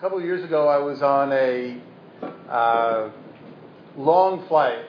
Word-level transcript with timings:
a 0.00 0.02
couple 0.02 0.16
of 0.16 0.24
years 0.24 0.42
ago, 0.42 0.66
I 0.66 0.78
was 0.78 1.02
on 1.02 1.30
a 1.30 1.78
uh, 2.50 3.10
long 3.98 4.48
flight, 4.48 4.86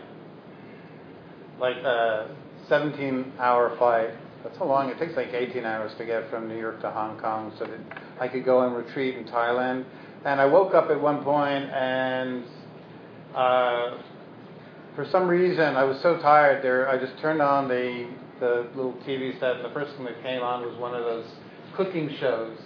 like 1.59 1.75
a 1.75 2.33
17 2.69 3.33
hour 3.37 3.75
flight. 3.77 4.11
That's 4.41 4.57
how 4.57 4.63
long 4.67 4.87
it 4.87 4.97
takes, 4.99 5.17
like 5.17 5.33
18 5.33 5.65
hours 5.65 5.91
to 5.97 6.05
get 6.05 6.29
from 6.29 6.47
New 6.47 6.57
York 6.57 6.79
to 6.83 6.91
Hong 6.91 7.19
Kong 7.19 7.51
so 7.59 7.65
that 7.65 8.01
I 8.21 8.29
could 8.29 8.45
go 8.45 8.65
and 8.65 8.73
retreat 8.73 9.17
in 9.17 9.25
Thailand. 9.25 9.83
And 10.23 10.39
I 10.39 10.45
woke 10.45 10.73
up 10.73 10.89
at 10.89 11.01
one 11.01 11.25
point 11.25 11.65
and 11.65 12.45
uh, 13.35 13.97
for 14.95 15.05
some 15.11 15.27
reason 15.27 15.75
I 15.75 15.83
was 15.83 16.01
so 16.01 16.19
tired 16.19 16.63
there, 16.63 16.87
I 16.87 16.97
just 16.97 17.19
turned 17.19 17.41
on 17.41 17.67
the, 17.67 18.09
the 18.39 18.69
little 18.77 18.93
TV 19.05 19.37
set 19.41 19.57
and 19.57 19.65
the 19.65 19.73
first 19.73 19.93
thing 19.97 20.05
that 20.05 20.23
came 20.23 20.41
on 20.41 20.65
was 20.65 20.79
one 20.79 20.95
of 20.95 21.03
those 21.03 21.27
cooking 21.75 22.15
shows 22.17 22.57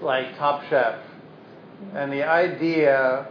like 0.00 0.38
Top 0.38 0.62
Chef. 0.70 1.09
And 1.94 2.12
the 2.12 2.22
idea 2.22 3.26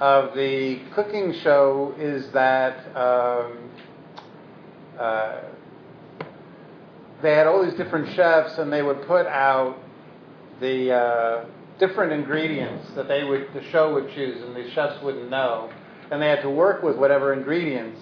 of 0.00 0.34
the 0.34 0.80
cooking 0.94 1.32
show 1.42 1.94
is 1.98 2.30
that 2.32 2.76
um, 2.96 3.70
uh, 4.98 5.40
they 7.22 7.32
had 7.32 7.46
all 7.46 7.64
these 7.64 7.74
different 7.74 8.14
chefs, 8.14 8.58
and 8.58 8.72
they 8.72 8.82
would 8.82 9.06
put 9.06 9.26
out 9.26 9.78
the 10.60 10.92
uh, 10.92 11.44
different 11.78 12.12
ingredients 12.12 12.90
that 12.94 13.08
they 13.08 13.24
would 13.24 13.48
the 13.54 13.62
show 13.70 13.94
would 13.94 14.12
choose, 14.14 14.42
and 14.42 14.54
the 14.54 14.70
chefs 14.72 15.02
wouldn't 15.02 15.30
know, 15.30 15.72
and 16.10 16.20
they 16.20 16.28
had 16.28 16.42
to 16.42 16.50
work 16.50 16.82
with 16.82 16.96
whatever 16.96 17.32
ingredients. 17.32 18.00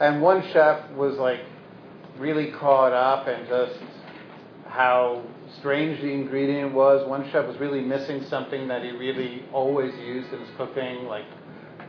And 0.00 0.20
one 0.20 0.42
chef 0.52 0.90
was 0.92 1.16
like 1.16 1.40
really 2.18 2.50
caught 2.52 2.92
up 2.92 3.28
in 3.28 3.46
just 3.46 3.78
how 4.66 5.22
strange 5.58 6.00
the 6.00 6.08
ingredient 6.08 6.72
was. 6.72 7.06
One 7.08 7.30
chef 7.30 7.46
was 7.46 7.58
really 7.58 7.80
missing 7.80 8.24
something 8.28 8.68
that 8.68 8.82
he 8.82 8.90
really 8.90 9.44
always 9.52 9.94
used 9.96 10.32
in 10.32 10.40
his 10.40 10.48
cooking, 10.56 11.04
like 11.04 11.24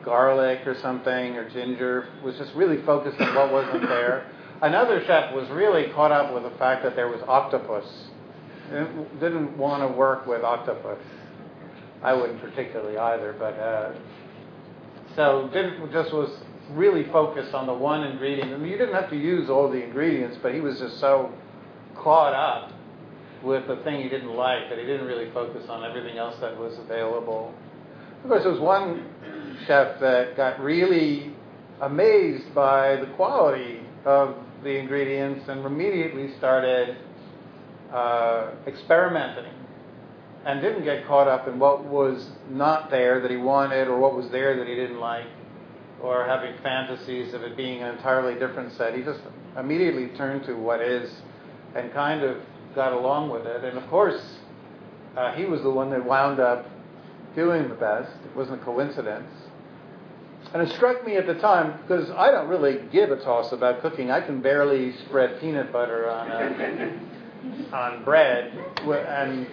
garlic 0.04 0.66
or 0.66 0.76
something 0.82 1.36
or 1.38 1.50
ginger. 1.50 2.10
Was 2.24 2.38
just 2.38 2.54
really 2.56 2.82
focused 2.84 3.20
on 3.22 3.36
what 3.36 3.52
wasn't 3.52 3.84
there. 3.84 4.32
Another 4.62 5.04
chef 5.06 5.34
was 5.34 5.50
really 5.50 5.92
caught 5.94 6.12
up 6.12 6.34
with 6.34 6.44
the 6.44 6.58
fact 6.58 6.84
that 6.84 6.96
there 6.96 7.08
was 7.08 7.22
octopus. 7.28 7.86
Didn't, 8.70 9.20
didn't 9.20 9.58
want 9.58 9.82
to 9.84 9.98
work 9.98 10.28
with 10.28 10.44
octopus. 10.44 11.00
I 12.04 12.14
wouldn't 12.14 12.42
particularly 12.42 12.98
either, 12.98 13.36
but 13.38 13.54
uh, 13.60 13.94
so 15.16 15.50
didn't 15.54 15.92
just 15.92 16.14
was 16.14 16.30
really 16.72 17.04
focused 17.12 17.54
on 17.54 17.68
the 17.68 17.74
one 17.74 18.04
ingredient. 18.04 18.54
I 18.54 18.58
mean, 18.58 18.72
you 18.72 18.78
didn't 18.78 18.96
have 18.96 19.10
to 19.10 19.18
use 19.18 19.50
all 19.50 19.70
the 19.70 19.84
ingredients, 19.84 20.38
but 20.42 20.54
he 20.54 20.62
was 20.62 20.80
just 20.80 21.00
so 21.00 21.32
caught 21.96 22.34
up 22.34 22.72
with 23.44 23.70
a 23.70 23.84
thing 23.84 24.02
he 24.02 24.10
didn't 24.10 24.36
like 24.36 24.70
that 24.70 24.78
he 24.78 24.86
didn't 24.86 25.08
really 25.08 25.32
focus 25.32 25.68
on 25.70 25.84
everything 25.84 26.18
else 26.18 26.36
that 26.42 26.58
was 26.58 26.78
available. 26.78 27.54
Of 28.24 28.30
course, 28.30 28.44
there 28.44 28.52
was 28.52 28.62
one 28.62 29.06
chef 29.66 30.00
that 30.00 30.38
got 30.38 30.60
really 30.60 31.34
amazed 31.82 32.54
by 32.54 32.98
the 32.98 33.08
quality 33.16 33.82
of 34.06 34.36
the 34.64 34.78
ingredients 34.78 35.48
and 35.48 35.66
immediately 35.66 36.36
started 36.38 36.98
uh, 37.92 38.52
experimenting 38.68 39.52
and 40.46 40.62
didn't 40.62 40.84
get 40.84 41.06
caught 41.08 41.28
up 41.28 41.48
in 41.48 41.60
what 41.60 41.84
was 41.86 42.30
not 42.50 42.90
there 42.90 43.22
that 43.22 43.32
he 43.32 43.38
wanted 43.38 43.88
or 43.88 44.00
what 44.00 44.16
was 44.16 44.30
there 44.32 44.58
that 44.58 44.68
he 44.68 44.76
didn't 44.76 45.00
like 45.00 45.26
or 46.02 46.26
having 46.26 46.54
fantasies 46.64 47.34
of 47.34 47.44
it 47.44 47.56
being 47.56 47.82
an 47.84 47.96
entirely 47.96 48.34
different 48.40 48.76
set. 48.76 48.96
He 48.96 49.04
just 49.04 49.20
immediately 49.58 50.08
turned 50.18 50.46
to 50.46 50.54
what 50.54 50.82
is 50.82 51.12
and 51.76 51.94
kind 51.94 52.24
of 52.24 52.38
got 52.76 52.94
along 52.94 53.30
with 53.30 53.46
it. 53.46 53.64
And 53.64 53.78
of 53.78 53.90
course, 53.90 54.22
uh, 55.16 55.34
he 55.34 55.46
was 55.46 55.62
the 55.62 55.70
one 55.70 55.90
that 55.92 56.06
wound 56.06 56.40
up 56.40 56.68
doing 57.36 57.70
the 57.70 57.76
best. 57.76 58.12
It 58.26 58.36
wasn't 58.36 58.62
a 58.62 58.66
coincidence. 58.66 59.30
And 60.54 60.62
it 60.62 60.76
struck 60.76 61.06
me 61.06 61.16
at 61.16 61.28
the 61.28 61.36
time 61.36 61.80
because 61.82 62.10
I 62.12 62.32
don't 62.32 62.50
really 62.50 62.80
give 62.92 63.10
a 63.12 63.18
toss 63.18 63.54
about 63.54 63.82
cooking. 63.82 64.12
I 64.12 64.22
can 64.22 64.42
barely 64.42 64.94
spread 65.06 65.40
peanut 65.40 65.72
butter 65.72 66.10
on 66.10 66.30
a, 66.30 67.76
on 67.76 68.04
bread, 68.04 68.52
and 68.86 69.48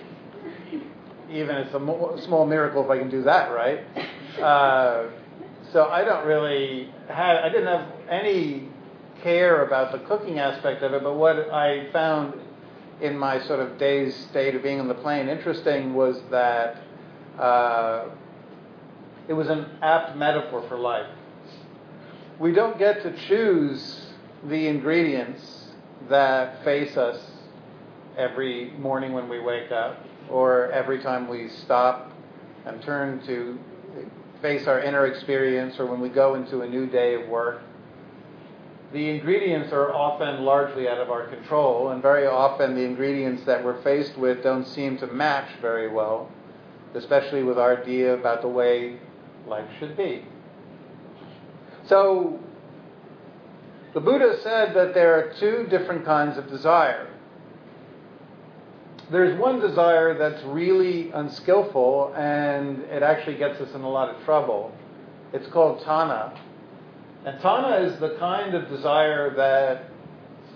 even 1.30 1.56
it's 1.56 1.74
a 1.74 1.78
mo- 1.78 2.18
small 2.24 2.46
miracle 2.46 2.84
if 2.84 2.90
I 2.90 2.98
can 2.98 3.10
do 3.10 3.22
that 3.22 3.52
right. 3.52 3.80
Uh, 4.42 5.10
so 5.72 5.84
I 5.84 6.04
don't 6.04 6.26
really 6.26 6.90
have. 7.08 7.44
I 7.44 7.48
didn't 7.48 7.66
have 7.66 7.92
any 8.08 8.68
care 9.22 9.64
about 9.66 9.92
the 9.92 9.98
cooking 10.06 10.38
aspect 10.38 10.82
of 10.82 10.94
it, 10.94 11.02
but 11.02 11.14
what 11.14 11.36
I 11.52 11.92
found 11.92 12.34
in 13.00 13.16
my 13.16 13.40
sort 13.46 13.60
of 13.60 13.78
day's 13.78 14.14
state 14.30 14.54
of 14.54 14.62
being 14.62 14.80
on 14.80 14.88
the 14.88 14.94
plane 14.94 15.28
interesting 15.28 15.94
was 15.94 16.20
that 16.30 16.82
uh, 17.38 18.08
it 19.28 19.32
was 19.32 19.48
an 19.48 19.66
apt 19.82 20.16
metaphor 20.16 20.66
for 20.68 20.76
life. 20.76 21.06
We 22.38 22.52
don't 22.52 22.78
get 22.78 23.02
to 23.02 23.16
choose 23.28 24.06
the 24.48 24.66
ingredients 24.68 25.68
that 26.08 26.64
face 26.64 26.96
us 26.96 27.20
every 28.16 28.70
morning 28.78 29.12
when 29.12 29.28
we 29.28 29.38
wake 29.38 29.70
up, 29.70 30.04
or 30.30 30.70
every 30.72 31.02
time 31.02 31.28
we 31.28 31.48
stop 31.48 32.12
and 32.64 32.82
turn 32.82 33.24
to 33.26 33.58
face 34.40 34.66
our 34.66 34.80
inner 34.80 35.06
experience, 35.06 35.78
or 35.78 35.86
when 35.86 36.00
we 36.00 36.08
go 36.08 36.34
into 36.34 36.60
a 36.60 36.68
new 36.68 36.86
day 36.86 37.14
of 37.14 37.28
work 37.28 37.60
the 38.92 39.10
ingredients 39.10 39.72
are 39.72 39.92
often 39.92 40.44
largely 40.44 40.88
out 40.88 40.98
of 40.98 41.10
our 41.10 41.26
control, 41.26 41.90
and 41.90 42.00
very 42.00 42.26
often 42.26 42.74
the 42.74 42.84
ingredients 42.84 43.44
that 43.44 43.62
we're 43.62 43.82
faced 43.82 44.16
with 44.16 44.42
don't 44.42 44.66
seem 44.66 44.96
to 44.98 45.06
match 45.08 45.48
very 45.60 45.88
well, 45.88 46.30
especially 46.94 47.42
with 47.42 47.58
our 47.58 47.82
idea 47.82 48.14
about 48.14 48.40
the 48.40 48.48
way 48.48 48.98
life 49.46 49.68
should 49.78 49.96
be. 49.96 50.24
So, 51.86 52.40
the 53.92 54.00
Buddha 54.00 54.38
said 54.42 54.74
that 54.74 54.94
there 54.94 55.14
are 55.14 55.34
two 55.34 55.66
different 55.68 56.04
kinds 56.04 56.38
of 56.38 56.48
desire. 56.48 57.08
There's 59.10 59.38
one 59.38 59.58
desire 59.60 60.16
that's 60.16 60.42
really 60.44 61.10
unskillful 61.12 62.12
and 62.14 62.80
it 62.84 63.02
actually 63.02 63.36
gets 63.36 63.58
us 63.60 63.74
in 63.74 63.80
a 63.80 63.88
lot 63.88 64.14
of 64.14 64.22
trouble. 64.24 64.70
It's 65.32 65.48
called 65.48 65.80
tanha 65.80 66.38
and 67.24 67.40
tanha 67.40 67.92
is 67.92 67.98
the 68.00 68.16
kind 68.18 68.54
of 68.54 68.68
desire 68.68 69.34
that, 69.34 69.84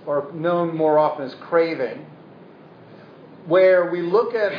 or 0.06 0.30
known 0.32 0.76
more 0.76 0.98
often 0.98 1.24
as 1.24 1.34
craving, 1.34 2.06
where 3.46 3.90
we 3.90 4.02
look 4.02 4.34
at 4.34 4.52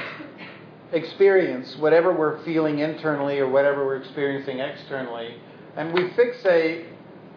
experience, 0.92 1.76
whatever 1.78 2.14
we're 2.14 2.44
feeling 2.44 2.80
internally 2.80 3.40
or 3.40 3.50
whatever 3.50 3.86
we're 3.86 3.98
experiencing 3.98 4.60
externally, 4.60 5.36
and 5.76 5.94
we 5.94 6.10
fixate. 6.10 6.88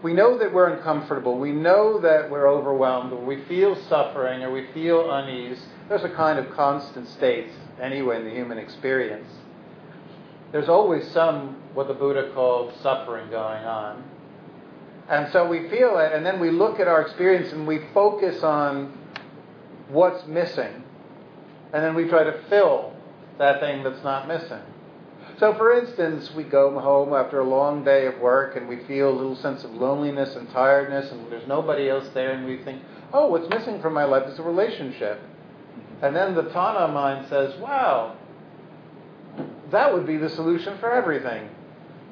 We 0.03 0.13
know 0.13 0.37
that 0.39 0.53
we're 0.53 0.69
uncomfortable. 0.69 1.39
We 1.39 1.53
know 1.53 1.99
that 2.01 2.31
we're 2.31 2.49
overwhelmed, 2.49 3.13
or 3.13 3.25
we 3.25 3.43
feel 3.45 3.75
suffering, 3.89 4.43
or 4.43 4.53
we 4.53 4.67
feel 4.75 5.11
unease. 5.11 5.59
There's 5.89 6.05
a 6.05 6.11
kind 6.11 6.39
of 6.39 6.55
constant 6.55 7.09
state, 7.09 7.49
anyway, 7.81 8.19
in 8.19 8.25
the 8.25 8.31
human 8.31 8.59
experience. 8.59 9.29
There's 10.53 10.69
always 10.69 11.11
some, 11.13 11.57
what 11.73 11.89
the 11.89 11.95
Buddha 11.95 12.31
called 12.35 12.75
suffering 12.83 13.31
going 13.31 13.65
on. 13.65 14.05
And 15.09 15.33
so 15.33 15.47
we 15.47 15.69
feel 15.69 15.99
it, 15.99 16.13
and 16.13 16.27
then 16.27 16.41
we 16.41 16.51
look 16.51 16.81
at 16.81 16.89
our 16.89 17.01
experience 17.01 17.53
and 17.53 17.67
we 17.67 17.81
focus 17.95 18.43
on 18.43 18.93
what's 19.89 20.27
missing. 20.27 20.83
And 21.73 21.85
then 21.85 21.95
we 21.95 22.09
try 22.09 22.25
to 22.25 22.43
fill 22.49 22.93
that 23.39 23.61
thing 23.61 23.85
that's 23.85 24.03
not 24.03 24.27
missing. 24.27 24.63
So, 25.39 25.55
for 25.55 25.79
instance, 25.79 26.33
we 26.35 26.45
go 26.45 26.79
home 26.81 27.13
after 27.13 27.41
a 27.41 27.49
long 27.49 27.85
day 27.85 28.07
of 28.07 28.19
work 28.19 28.57
and 28.57 28.67
we 28.67 28.79
feel 28.85 29.11
a 29.11 29.17
little 29.17 29.37
sense 29.37 29.65
of 29.65 29.73
loneliness 29.75 30.35
and 30.35 30.51
tiredness, 30.51 31.13
and 31.13 31.31
there's 31.31 31.47
nobody 31.47 31.89
else 31.91 32.09
there, 32.15 32.33
and 32.33 32.47
we 32.47 32.57
think, 32.65 32.83
oh, 33.13 33.29
what's 33.29 33.49
missing 33.51 33.81
from 33.81 33.93
my 33.93 34.05
life 34.05 34.27
is 34.27 34.39
a 34.39 34.43
relationship. 34.43 35.21
And 36.03 36.17
then 36.17 36.35
the 36.35 36.45
Tanha 36.45 36.93
mind 36.93 37.27
says, 37.29 37.55
wow, 37.61 38.17
that 39.71 39.93
would 39.93 40.07
be 40.07 40.17
the 40.17 40.31
solution 40.31 40.79
for 40.79 40.91
everything. 40.91 41.51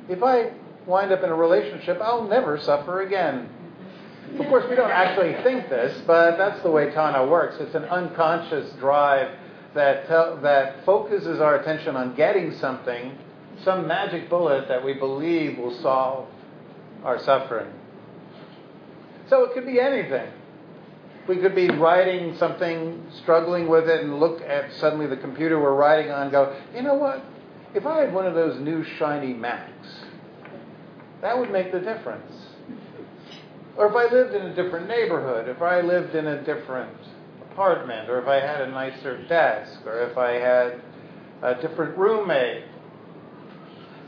If 0.08 0.22
I 0.22 0.52
wind 0.86 1.12
up 1.12 1.22
in 1.22 1.30
a 1.30 1.34
relationship, 1.34 2.00
I'll 2.00 2.28
never 2.28 2.60
suffer 2.60 3.02
again. 3.02 3.48
Of 4.38 4.46
course, 4.46 4.64
we 4.68 4.74
don't 4.74 4.90
actually 4.90 5.34
think 5.42 5.68
this, 5.68 6.00
but 6.06 6.36
that's 6.36 6.62
the 6.62 6.70
way 6.70 6.90
Tanha 6.90 7.28
works. 7.28 7.56
It's 7.60 7.74
an 7.74 7.84
unconscious 7.84 8.72
drive 8.74 9.30
that, 9.74 10.08
that 10.42 10.84
focuses 10.84 11.40
our 11.40 11.56
attention 11.56 11.94
on 11.96 12.14
getting 12.16 12.56
something, 12.58 13.16
some 13.62 13.86
magic 13.86 14.28
bullet 14.28 14.68
that 14.68 14.84
we 14.84 14.94
believe 14.94 15.58
will 15.58 15.78
solve 15.80 16.26
our 17.04 17.18
suffering. 17.20 17.72
So 19.28 19.44
it 19.44 19.54
could 19.54 19.66
be 19.66 19.80
anything. 19.80 20.30
We 21.28 21.36
could 21.36 21.54
be 21.54 21.68
writing 21.70 22.36
something, 22.36 23.06
struggling 23.22 23.68
with 23.68 23.88
it, 23.88 24.02
and 24.02 24.20
look 24.20 24.42
at 24.42 24.72
suddenly 24.74 25.06
the 25.06 25.16
computer 25.16 25.60
we're 25.60 25.74
writing 25.74 26.10
on 26.10 26.30
go, 26.30 26.54
you 26.74 26.82
know 26.82 26.94
what? 26.94 27.24
If 27.74 27.86
I 27.86 28.00
had 28.00 28.12
one 28.12 28.26
of 28.26 28.34
those 28.34 28.60
new 28.60 28.84
shiny 28.98 29.32
Macs, 29.32 30.03
that 31.24 31.38
would 31.38 31.50
make 31.50 31.72
the 31.72 31.80
difference. 31.80 32.30
Or 33.78 33.88
if 33.88 33.96
I 33.96 34.14
lived 34.14 34.34
in 34.34 34.42
a 34.42 34.54
different 34.54 34.88
neighborhood, 34.88 35.48
if 35.48 35.62
I 35.62 35.80
lived 35.80 36.14
in 36.14 36.26
a 36.26 36.44
different 36.44 36.94
apartment, 37.50 38.10
or 38.10 38.20
if 38.20 38.28
I 38.28 38.40
had 38.40 38.60
a 38.60 38.70
nicer 38.70 39.26
desk, 39.26 39.80
or 39.86 40.00
if 40.02 40.18
I 40.18 40.32
had 40.32 40.82
a 41.42 41.60
different 41.62 41.96
roommate, 41.96 42.64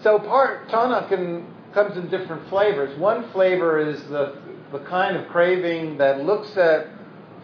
So 0.02 0.18
part 0.18 0.68
Tanha 0.68 1.08
can 1.08 1.46
comes 1.72 1.96
in 1.96 2.10
different 2.10 2.48
flavors. 2.50 2.98
One 2.98 3.30
flavor 3.32 3.78
is 3.78 4.02
the 4.04 4.36
the 4.70 4.80
kind 4.80 5.16
of 5.16 5.26
craving 5.28 5.96
that 5.98 6.22
looks 6.24 6.56
at 6.58 6.88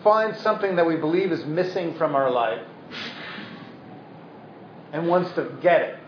finds 0.05 0.39
something 0.41 0.77
that 0.77 0.87
we 0.87 0.97
believe 0.97 1.33
is 1.33 1.47
missing 1.47 1.95
from 1.97 2.15
our 2.15 2.31
life 2.31 2.67
and 4.93 5.09
wants 5.09 5.33
to 5.33 5.51
get 5.63 5.81
it. 5.81 6.02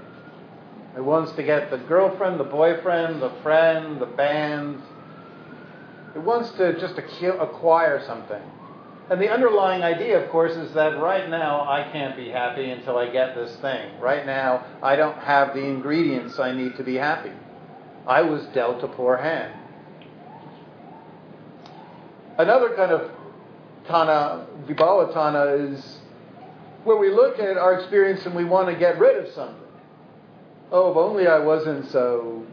It 0.96 1.05
wants 1.05 1.32
to 1.32 1.43
get 1.43 1.70
the 1.70 1.79
girlfriend, 1.79 2.38
the 2.38 2.44
boyfriend, 2.44 3.20
the 3.20 3.32
friend, 3.43 4.00
the 4.00 4.06
band. 4.06 4.81
It 6.14 6.20
wants 6.20 6.52
to 6.52 6.79
just 6.79 6.96
acquire 6.99 8.05
something. 8.06 8.43
And 9.11 9.20
the 9.20 9.29
underlying 9.29 9.82
idea, 9.82 10.23
of 10.23 10.31
course, 10.31 10.52
is 10.52 10.73
that 10.75 10.99
right 10.99 11.29
now 11.29 11.69
I 11.69 11.91
can't 11.93 12.17
be 12.17 12.31
happy 12.31 12.70
until 12.70 12.96
I 12.96 13.11
get 13.11 13.35
this 13.35 13.55
thing. 13.56 14.00
Right 14.00 14.25
now 14.25 14.64
I 14.82 14.96
don't 14.96 15.19
have 15.19 15.52
the 15.55 15.62
ingredients 15.64 16.38
I 16.38 16.52
need 16.52 16.76
to 16.76 16.85
be 16.85 16.94
happy. 16.94 17.32
I 18.06 18.23
was 18.23 18.47
dealt 18.55 18.82
a 18.82 18.88
poor 18.88 19.17
hand. 19.17 19.52
Another 22.38 22.75
kind 22.75 22.93
of 22.93 23.11
Tanha, 23.87 24.47
Vibhava 24.67 25.12
Tanha, 25.12 25.75
is 25.75 25.99
where 26.85 26.97
we 26.97 27.11
look 27.11 27.38
at 27.38 27.58
our 27.58 27.79
experience 27.79 28.25
and 28.26 28.35
we 28.35 28.44
want 28.44 28.69
to 28.69 28.75
get 28.75 28.99
rid 28.99 29.25
of 29.25 29.32
something. 29.35 29.63
Oh, 30.72 30.90
if 30.90 30.96
only 30.96 31.26
I 31.26 31.38
wasn't 31.38 31.90
so 31.90 32.44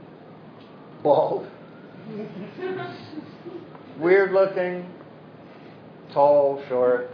bald. 1.02 1.48
Weird 3.98 4.32
looking, 4.32 4.88
tall, 6.12 6.64
short. 6.68 7.12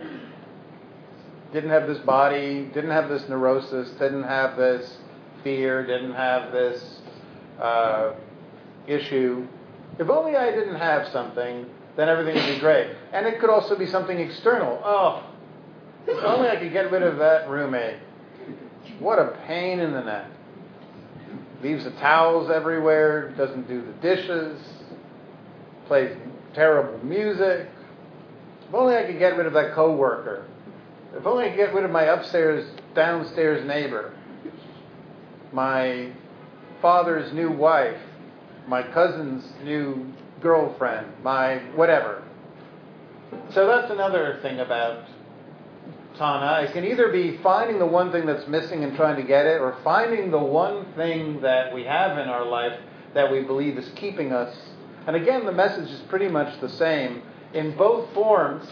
Didn't 1.53 1.69
have 1.69 1.87
this 1.87 1.99
body, 1.99 2.69
didn't 2.73 2.91
have 2.91 3.09
this 3.09 3.27
neurosis, 3.29 3.89
didn't 3.91 4.23
have 4.23 4.57
this 4.57 4.97
fear, 5.43 5.85
didn't 5.85 6.13
have 6.13 6.51
this 6.51 6.99
uh, 7.61 8.13
issue. 8.85 9.47
If 9.99 10.09
only 10.09 10.35
I 10.35 10.51
didn't 10.51 10.75
have 10.75 11.07
something, 11.09 11.65
then 11.95 12.09
everything 12.09 12.35
would 12.35 12.53
be 12.53 12.59
great. 12.59 12.87
And 13.13 13.25
it 13.25 13.39
could 13.39 13.49
also 13.49 13.77
be 13.77 13.85
something 13.85 14.19
external. 14.19 14.81
Oh, 14.83 15.23
if 16.05 16.23
only 16.23 16.49
I 16.49 16.57
could 16.57 16.71
get 16.71 16.91
rid 16.91 17.03
of 17.03 17.17
that 17.17 17.49
roommate. 17.49 17.97
What 18.99 19.19
a 19.19 19.37
pain 19.47 19.79
in 19.79 19.93
the 19.93 20.03
neck. 20.03 20.29
Leaves 21.61 21.85
the 21.85 21.91
towels 21.91 22.51
everywhere, 22.51 23.29
doesn't 23.37 23.67
do 23.67 23.81
the 23.81 23.93
dishes, 23.93 24.59
plays 25.87 26.15
terrible 26.53 27.03
music. 27.03 27.67
If 28.67 28.75
only 28.75 28.95
I 28.95 29.05
could 29.05 29.19
get 29.19 29.37
rid 29.37 29.47
of 29.47 29.53
that 29.53 29.73
coworker. 29.73 30.45
If 31.15 31.25
only 31.25 31.45
I 31.45 31.49
could 31.49 31.57
get 31.57 31.73
rid 31.73 31.85
of 31.85 31.91
my 31.91 32.03
upstairs, 32.03 32.69
downstairs 32.93 33.65
neighbor. 33.65 34.13
My 35.51 36.11
father's 36.81 37.31
new 37.33 37.51
wife. 37.51 37.99
My 38.67 38.83
cousin's 38.83 39.45
new 39.63 40.13
girlfriend. 40.41 41.07
My 41.23 41.59
whatever. 41.75 42.23
So 43.53 43.65
that's 43.65 43.91
another 43.91 44.39
thing 44.41 44.59
about 44.59 45.05
Tanha. 46.17 46.63
It 46.63 46.73
can 46.73 46.83
either 46.83 47.11
be 47.11 47.37
finding 47.37 47.79
the 47.79 47.85
one 47.85 48.11
thing 48.11 48.25
that's 48.25 48.47
missing 48.47 48.83
and 48.83 48.95
trying 48.95 49.15
to 49.17 49.23
get 49.23 49.45
it, 49.45 49.61
or 49.61 49.77
finding 49.83 50.31
the 50.31 50.39
one 50.39 50.93
thing 50.93 51.41
that 51.41 51.73
we 51.73 51.83
have 51.83 52.17
in 52.17 52.27
our 52.27 52.45
life 52.45 52.79
that 53.13 53.31
we 53.31 53.41
believe 53.41 53.77
is 53.77 53.89
keeping 53.95 54.33
us. 54.33 54.55
And 55.05 55.15
again, 55.15 55.45
the 55.45 55.51
message 55.51 55.89
is 55.89 56.01
pretty 56.09 56.27
much 56.27 56.59
the 56.59 56.69
same. 56.69 57.21
In 57.53 57.75
both 57.77 58.13
forms, 58.13 58.67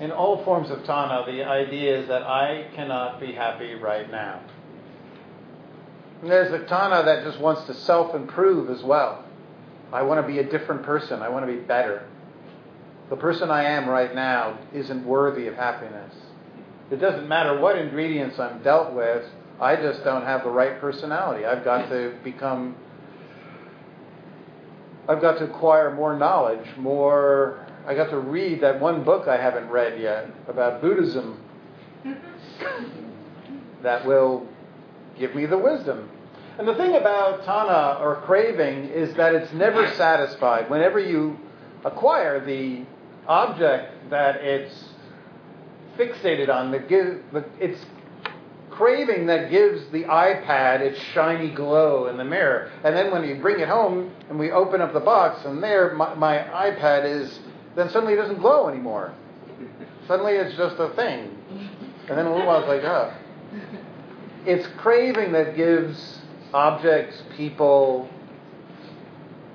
in 0.00 0.10
all 0.10 0.42
forms 0.44 0.70
of 0.70 0.80
Tanha, 0.80 1.26
the 1.26 1.44
idea 1.44 2.00
is 2.00 2.08
that 2.08 2.22
I 2.22 2.68
cannot 2.74 3.20
be 3.20 3.32
happy 3.32 3.74
right 3.74 4.10
now. 4.10 4.40
And 6.22 6.30
there's 6.30 6.52
a 6.52 6.64
Tanha 6.64 7.04
that 7.04 7.24
just 7.24 7.40
wants 7.40 7.64
to 7.64 7.74
self 7.74 8.14
improve 8.14 8.70
as 8.70 8.82
well. 8.82 9.24
I 9.92 10.02
want 10.02 10.26
to 10.26 10.26
be 10.26 10.38
a 10.38 10.44
different 10.44 10.84
person, 10.84 11.20
I 11.20 11.28
want 11.28 11.46
to 11.46 11.52
be 11.52 11.58
better 11.58 12.06
the 13.12 13.18
person 13.18 13.50
I 13.50 13.64
am 13.64 13.90
right 13.90 14.14
now 14.14 14.58
isn't 14.72 15.04
worthy 15.04 15.46
of 15.46 15.54
happiness. 15.54 16.14
It 16.90 16.96
doesn't 16.96 17.28
matter 17.28 17.60
what 17.60 17.76
ingredients 17.76 18.38
I'm 18.38 18.62
dealt 18.62 18.94
with, 18.94 19.26
I 19.60 19.76
just 19.76 20.02
don't 20.02 20.24
have 20.24 20.44
the 20.44 20.48
right 20.48 20.80
personality. 20.80 21.44
I've 21.44 21.62
got 21.62 21.90
to 21.90 22.14
become, 22.24 22.74
I've 25.06 25.20
got 25.20 25.36
to 25.40 25.44
acquire 25.44 25.94
more 25.94 26.18
knowledge, 26.18 26.66
more, 26.78 27.66
I 27.86 27.94
got 27.94 28.08
to 28.08 28.18
read 28.18 28.62
that 28.62 28.80
one 28.80 29.04
book 29.04 29.28
I 29.28 29.36
haven't 29.36 29.68
read 29.68 30.00
yet 30.00 30.30
about 30.48 30.80
Buddhism 30.80 31.38
mm-hmm. 32.06 33.82
that 33.82 34.06
will 34.06 34.48
give 35.18 35.34
me 35.34 35.44
the 35.44 35.58
wisdom. 35.58 36.08
And 36.58 36.66
the 36.66 36.76
thing 36.76 36.96
about 36.96 37.42
Tanha 37.42 38.00
or 38.00 38.22
craving 38.24 38.88
is 38.88 39.12
that 39.16 39.34
it's 39.34 39.52
never 39.52 39.86
satisfied. 39.96 40.70
Whenever 40.70 40.98
you 40.98 41.38
acquire 41.84 42.42
the 42.42 42.86
object 43.26 44.10
that 44.10 44.36
it's 44.36 44.88
fixated 45.96 46.48
on, 46.48 46.70
that 46.72 47.44
it's 47.60 47.84
craving 48.70 49.26
that 49.26 49.50
gives 49.50 49.86
the 49.90 50.04
iPad 50.04 50.80
its 50.80 50.98
shiny 50.98 51.50
glow 51.50 52.06
in 52.06 52.16
the 52.16 52.24
mirror. 52.24 52.70
And 52.84 52.96
then 52.96 53.12
when 53.12 53.24
you 53.24 53.36
bring 53.36 53.60
it 53.60 53.68
home 53.68 54.10
and 54.28 54.38
we 54.38 54.50
open 54.50 54.80
up 54.80 54.92
the 54.92 55.00
box 55.00 55.44
and 55.44 55.62
there 55.62 55.94
my, 55.94 56.14
my 56.14 56.38
iPad 56.38 57.04
is, 57.04 57.38
then 57.76 57.90
suddenly 57.90 58.14
it 58.14 58.16
doesn't 58.16 58.40
glow 58.40 58.68
anymore. 58.68 59.12
suddenly 60.08 60.32
it's 60.32 60.56
just 60.56 60.76
a 60.78 60.88
thing. 60.90 61.36
And 62.08 62.18
then 62.18 62.26
a 62.26 62.32
little 62.32 62.46
while 62.46 62.60
it's 62.60 62.68
like, 62.68 62.82
oh. 62.82 63.14
It's 64.44 64.66
craving 64.78 65.32
that 65.32 65.54
gives 65.54 66.18
objects, 66.52 67.22
people, 67.36 68.08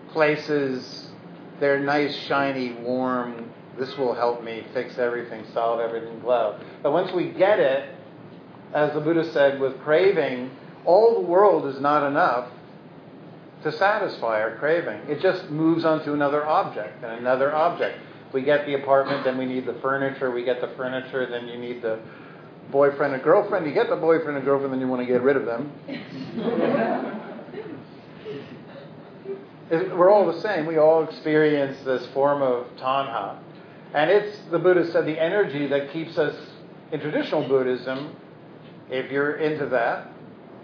places, 0.09 1.09
their 1.59 1.79
nice, 1.79 2.15
shiny, 2.15 2.73
warm 2.73 3.51
this 3.77 3.95
will 3.97 4.13
help 4.13 4.43
me 4.43 4.65
fix 4.73 4.97
everything, 4.97 5.45
solve 5.53 5.79
everything, 5.79 6.19
glow. 6.19 6.59
But 6.83 6.91
once 6.91 7.11
we 7.11 7.29
get 7.29 7.59
it, 7.59 7.93
as 8.73 8.93
the 8.93 8.99
Buddha 8.99 9.31
said, 9.31 9.59
with 9.59 9.79
craving, 9.81 10.51
all 10.85 11.15
the 11.15 11.27
world 11.27 11.65
is 11.73 11.79
not 11.81 12.05
enough 12.07 12.49
to 13.63 13.71
satisfy 13.71 14.41
our 14.41 14.55
craving. 14.57 15.01
It 15.09 15.21
just 15.21 15.49
moves 15.49 15.85
on 15.85 16.03
to 16.05 16.13
another 16.13 16.45
object 16.45 17.03
and 17.03 17.13
another 17.13 17.53
object. 17.53 17.99
We 18.33 18.41
get 18.43 18.65
the 18.65 18.75
apartment, 18.75 19.23
then 19.23 19.37
we 19.37 19.45
need 19.45 19.65
the 19.65 19.75
furniture. 19.81 20.31
We 20.31 20.43
get 20.43 20.61
the 20.61 20.69
furniture, 20.75 21.25
then 21.29 21.47
you 21.47 21.57
need 21.57 21.81
the 21.81 21.99
boyfriend 22.71 23.13
and 23.13 23.23
girlfriend. 23.23 23.65
You 23.65 23.73
get 23.73 23.89
the 23.89 23.95
boyfriend 23.95 24.37
and 24.37 24.45
girlfriend, 24.45 24.73
then 24.73 24.81
you 24.81 24.87
want 24.87 25.01
to 25.01 25.07
get 25.07 25.21
rid 25.21 25.37
of 25.37 25.45
them. 25.45 25.71
We're 29.69 30.09
all 30.09 30.31
the 30.31 30.39
same. 30.41 30.65
We 30.65 30.77
all 30.77 31.03
experience 31.03 31.77
this 31.83 32.05
form 32.07 32.41
of 32.41 32.67
tanha. 32.77 33.39
And 33.93 34.09
it's, 34.09 34.37
the 34.51 34.59
Buddha 34.59 34.91
said, 34.91 35.05
the 35.05 35.21
energy 35.21 35.67
that 35.67 35.91
keeps 35.91 36.17
us, 36.17 36.35
in 36.91 36.99
traditional 36.99 37.47
Buddhism, 37.47 38.15
if 38.89 39.11
you're 39.11 39.35
into 39.37 39.67
that, 39.67 40.09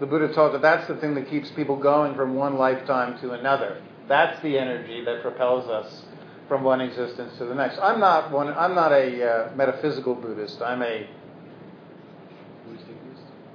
the 0.00 0.06
Buddha 0.06 0.32
taught 0.32 0.52
that 0.52 0.62
that's 0.62 0.88
the 0.88 0.96
thing 0.96 1.14
that 1.14 1.28
keeps 1.28 1.50
people 1.52 1.76
going 1.76 2.14
from 2.14 2.34
one 2.34 2.56
lifetime 2.56 3.18
to 3.20 3.32
another. 3.32 3.80
That's 4.08 4.40
the 4.42 4.58
energy 4.58 5.04
that 5.04 5.22
propels 5.22 5.68
us 5.68 6.02
from 6.48 6.62
one 6.62 6.80
existence 6.80 7.36
to 7.38 7.44
the 7.44 7.54
next. 7.54 7.78
I'm 7.78 8.00
not 8.00 8.30
one. 8.30 8.48
I'm 8.48 8.74
not 8.74 8.92
a 8.92 9.24
uh, 9.24 9.56
metaphysical 9.56 10.14
Buddhist. 10.14 10.60
I'm 10.60 10.82
a 10.82 11.08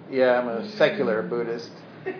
yeah, 0.09 0.39
I'm 0.39 0.47
a 0.47 0.69
secular 0.71 1.21
Buddhist. 1.21 1.71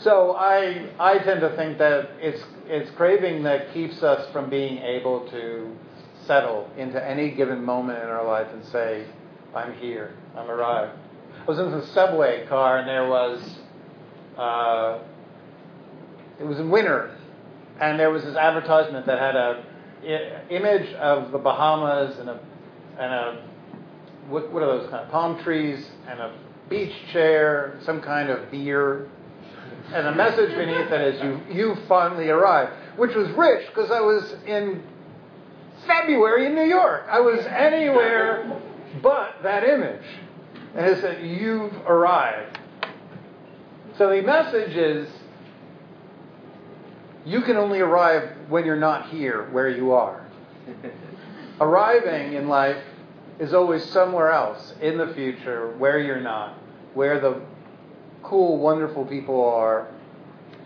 So 0.00 0.32
I 0.36 0.90
I 1.00 1.18
tend 1.20 1.40
to 1.40 1.56
think 1.56 1.78
that 1.78 2.10
it's 2.20 2.44
it's 2.66 2.90
craving 2.96 3.44
that 3.44 3.72
keeps 3.72 4.02
us 4.02 4.30
from 4.30 4.50
being 4.50 4.76
able 4.76 5.26
to 5.30 5.74
settle 6.26 6.70
into 6.76 7.02
any 7.04 7.30
given 7.30 7.64
moment 7.64 8.02
in 8.02 8.08
our 8.08 8.26
life 8.26 8.48
and 8.52 8.64
say, 8.66 9.06
I'm 9.54 9.74
here, 9.74 10.14
I'm 10.36 10.50
arrived. 10.50 10.98
I 11.40 11.44
was 11.44 11.58
in 11.58 11.70
the 11.70 11.86
subway 11.88 12.46
car 12.46 12.78
and 12.78 12.88
there 12.88 13.08
was, 13.08 13.58
uh, 14.36 14.98
it 16.40 16.44
was 16.44 16.58
in 16.58 16.70
winter, 16.70 17.16
and 17.80 17.98
there 17.98 18.10
was 18.10 18.24
this 18.24 18.36
advertisement 18.36 19.06
that 19.06 19.18
had 19.18 19.36
a 19.36 19.64
I- 20.02 20.42
image 20.50 20.92
of 20.94 21.32
the 21.32 21.38
Bahamas 21.38 22.18
and 22.18 22.28
a, 22.28 22.40
and 22.98 23.12
a, 23.12 23.42
what, 24.28 24.52
what 24.52 24.62
are 24.62 24.78
those 24.78 24.90
kind 24.90 25.04
of 25.04 25.10
palm 25.10 25.42
trees 25.42 25.88
and 26.08 26.20
a 26.20 26.34
beach 26.68 26.94
chair, 27.12 27.78
some 27.84 28.00
kind 28.00 28.28
of 28.28 28.50
beer, 28.50 29.08
and 29.92 30.06
a 30.06 30.14
message 30.14 30.50
beneath 30.56 30.90
that 30.90 31.00
is 31.00 31.22
you 31.22 31.40
you 31.54 31.76
finally 31.88 32.28
arrived, 32.28 32.72
which 32.96 33.14
was 33.14 33.28
rich 33.30 33.66
because 33.68 33.90
I 33.90 34.00
was 34.00 34.34
in 34.46 34.82
February 35.86 36.46
in 36.46 36.54
New 36.54 36.64
York. 36.64 37.04
I 37.08 37.20
was 37.20 37.44
anywhere 37.46 38.60
but 39.02 39.42
that 39.42 39.64
image. 39.64 40.04
And 40.74 40.86
it 40.86 41.00
said, 41.00 41.24
You've 41.24 41.74
arrived. 41.86 42.58
So 43.98 44.08
the 44.08 44.22
message 44.22 44.76
is 44.76 45.08
you 47.24 47.42
can 47.42 47.56
only 47.56 47.80
arrive 47.80 48.30
when 48.48 48.64
you're 48.64 48.76
not 48.76 49.08
here 49.08 49.48
where 49.50 49.68
you 49.68 49.92
are. 49.92 50.26
Arriving 51.60 52.34
in 52.34 52.48
life 52.48 52.82
is 53.38 53.54
always 53.54 53.84
somewhere 53.86 54.30
else 54.30 54.74
in 54.80 54.98
the 54.98 55.12
future 55.14 55.74
where 55.78 55.98
you're 55.98 56.20
not, 56.20 56.58
where 56.94 57.18
the 57.18 57.40
cool, 58.22 58.58
wonderful 58.58 59.04
people 59.04 59.44
are. 59.44 59.88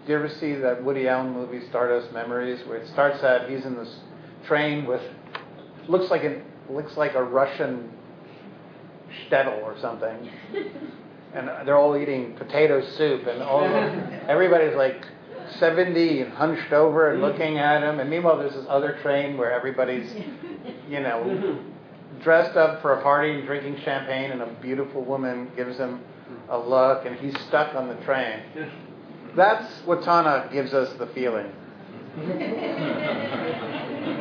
Do 0.06 0.12
you 0.12 0.18
ever 0.18 0.28
see 0.28 0.54
that 0.54 0.82
Woody 0.82 1.08
Allen 1.08 1.32
movie 1.32 1.66
Stardust 1.68 2.12
Memories, 2.12 2.66
where 2.66 2.78
it 2.78 2.88
starts 2.88 3.22
out 3.22 3.48
he's 3.48 3.64
in 3.64 3.76
this 3.76 4.00
train 4.50 4.84
with 4.84 5.00
looks 5.86 6.10
like 6.10 6.24
an 6.24 6.42
looks 6.68 6.96
like 6.96 7.14
a 7.14 7.22
Russian 7.22 7.88
shtetl 9.22 9.62
or 9.62 9.78
something, 9.80 10.28
and 11.34 11.48
they're 11.64 11.78
all 11.78 11.96
eating 11.96 12.34
potato 12.34 12.84
soup, 12.96 13.28
and 13.28 13.42
all 13.42 13.62
everybody's 14.28 14.74
like 14.74 15.06
70 15.60 16.22
and 16.22 16.32
hunched 16.32 16.72
over 16.72 17.12
and 17.12 17.22
looking 17.22 17.58
at 17.58 17.82
him, 17.82 18.00
and 18.00 18.10
meanwhile 18.10 18.38
there's 18.38 18.54
this 18.54 18.66
other 18.68 18.98
train 19.02 19.36
where 19.38 19.52
everybody's, 19.52 20.12
you 20.88 21.00
know, 21.00 21.58
dressed 22.22 22.56
up 22.56 22.82
for 22.82 22.94
a 22.94 23.02
party 23.02 23.32
and 23.32 23.46
drinking 23.46 23.80
champagne, 23.84 24.32
and 24.32 24.42
a 24.42 24.52
beautiful 24.60 25.04
woman 25.04 25.48
gives 25.56 25.76
him 25.76 26.00
a 26.48 26.58
look, 26.58 27.06
and 27.06 27.16
he's 27.16 27.38
stuck 27.42 27.76
on 27.76 27.86
the 27.86 27.96
train. 28.04 28.40
That's 29.36 29.86
what 29.86 30.00
Tanha 30.00 30.52
gives 30.52 30.74
us 30.74 30.92
the 30.98 31.06
feeling. 31.08 31.52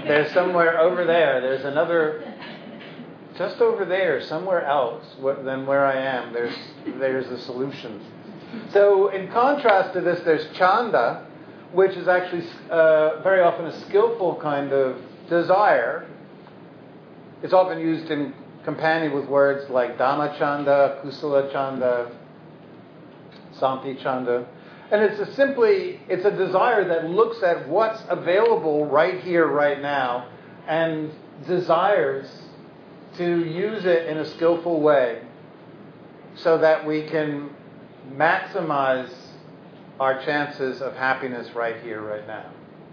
There's 0.07 0.31
somewhere 0.33 0.79
over 0.79 1.05
there, 1.05 1.41
there's 1.41 1.65
another, 1.65 2.33
just 3.37 3.61
over 3.61 3.85
there, 3.85 4.21
somewhere 4.21 4.65
else 4.65 5.05
than 5.43 5.65
where 5.65 5.85
I 5.85 5.95
am, 5.95 6.33
there's, 6.33 6.55
there's 6.99 7.27
a 7.27 7.39
solution. 7.39 8.01
So, 8.71 9.09
in 9.09 9.31
contrast 9.31 9.93
to 9.93 10.01
this, 10.01 10.19
there's 10.21 10.47
chanda, 10.57 11.25
which 11.71 11.91
is 11.91 12.07
actually 12.07 12.47
uh, 12.69 13.21
very 13.21 13.41
often 13.41 13.67
a 13.67 13.79
skillful 13.85 14.39
kind 14.41 14.73
of 14.73 14.97
desire. 15.29 16.07
It's 17.43 17.53
often 17.53 17.79
used 17.79 18.09
in 18.09 18.33
companion 18.65 19.13
with 19.13 19.27
words 19.27 19.69
like 19.69 19.97
dhamma 19.97 20.37
chanda, 20.37 20.99
kusala 21.03 21.51
chanda, 21.51 22.11
santi 23.53 23.95
chanda. 23.95 24.47
And 24.91 25.03
it's 25.03 25.19
a 25.19 25.33
simply, 25.35 25.99
it's 26.09 26.25
a 26.25 26.31
desire 26.31 26.87
that 26.87 27.09
looks 27.09 27.43
at 27.43 27.67
what's 27.69 28.01
available 28.09 28.87
right 28.87 29.21
here, 29.21 29.47
right 29.47 29.79
now, 29.79 30.29
and 30.67 31.11
desires 31.47 32.27
to 33.17 33.45
use 33.45 33.85
it 33.85 34.07
in 34.07 34.17
a 34.17 34.25
skillful 34.25 34.81
way 34.81 35.21
so 36.35 36.57
that 36.57 36.85
we 36.85 37.07
can 37.07 37.51
maximize 38.11 39.13
our 39.99 40.23
chances 40.23 40.81
of 40.81 40.95
happiness 40.95 41.53
right 41.53 41.81
here, 41.83 42.01
right 42.01 42.25
now. 42.25 42.51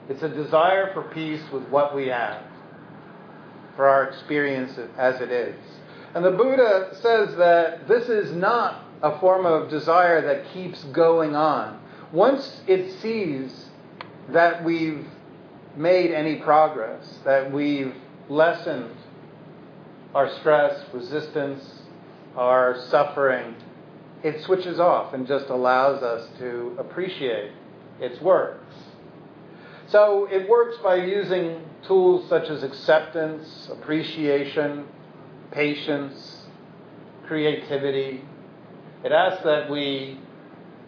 It's 0.09 0.23
a 0.23 0.29
desire 0.29 0.93
for 0.93 1.03
peace 1.03 1.43
with 1.50 1.67
what 1.69 1.95
we 1.95 2.09
have, 2.09 2.43
for 3.75 3.87
our 3.88 4.05
experience 4.05 4.79
as 4.99 5.21
it 5.21 5.31
is. 5.31 5.57
And 6.15 6.25
the 6.25 6.31
Buddha 6.31 6.91
says 7.00 7.37
that 7.37 7.88
this 7.88 8.09
is 8.09 8.33
not 8.33 8.85
a 9.03 9.19
form 9.19 9.47
of 9.47 9.71
desire 9.71 10.21
that 10.23 10.53
keeps 10.53 10.83
going 10.85 11.35
on 11.37 11.81
once 12.13 12.61
it 12.67 13.01
sees 13.01 13.67
that 14.31 14.65
we've 14.65 15.07
made 15.77 16.13
any 16.13 16.37
progress, 16.37 17.19
that 17.25 17.53
we've 17.53 17.95
lessened 18.29 18.95
our 20.15 20.31
stress, 20.41 20.83
resistance, 20.93 21.83
our 22.37 22.81
suffering, 22.89 23.55
it 24.23 24.43
switches 24.43 24.81
off 24.81 25.13
and 25.13 25.27
just 25.27 25.49
allows 25.51 26.03
us 26.03 26.29
to 26.39 26.75
appreciate 26.79 27.53
its 28.01 28.21
works. 28.21 28.75
So 29.89 30.27
it 30.31 30.49
works 30.49 30.77
by 30.83 30.97
using 30.97 31.61
tools 31.87 32.29
such 32.29 32.49
as 32.49 32.63
acceptance, 32.63 33.69
appreciation, 33.71 34.87
patience, 35.53 36.47
creativity. 37.27 38.23
It 39.05 39.13
asks 39.13 39.45
that 39.45 39.71
we 39.71 40.19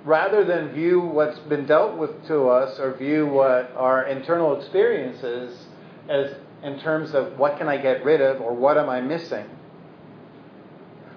rather 0.08 0.42
than 0.42 0.72
view 0.72 1.00
what's 1.00 1.38
been 1.40 1.66
dealt 1.66 1.98
with 1.98 2.26
to 2.26 2.48
us 2.48 2.80
or 2.80 2.94
view 2.94 3.26
what 3.26 3.70
our 3.76 4.04
internal 4.04 4.58
experience 4.58 5.22
is 5.22 5.66
as 6.08 6.34
in 6.62 6.80
terms 6.80 7.12
of 7.12 7.38
what 7.38 7.58
can 7.58 7.68
I 7.68 7.76
get 7.76 8.02
rid 8.02 8.22
of 8.22 8.40
or 8.40 8.54
what 8.54 8.78
am 8.78 8.88
I 8.88 9.02
missing. 9.02 9.44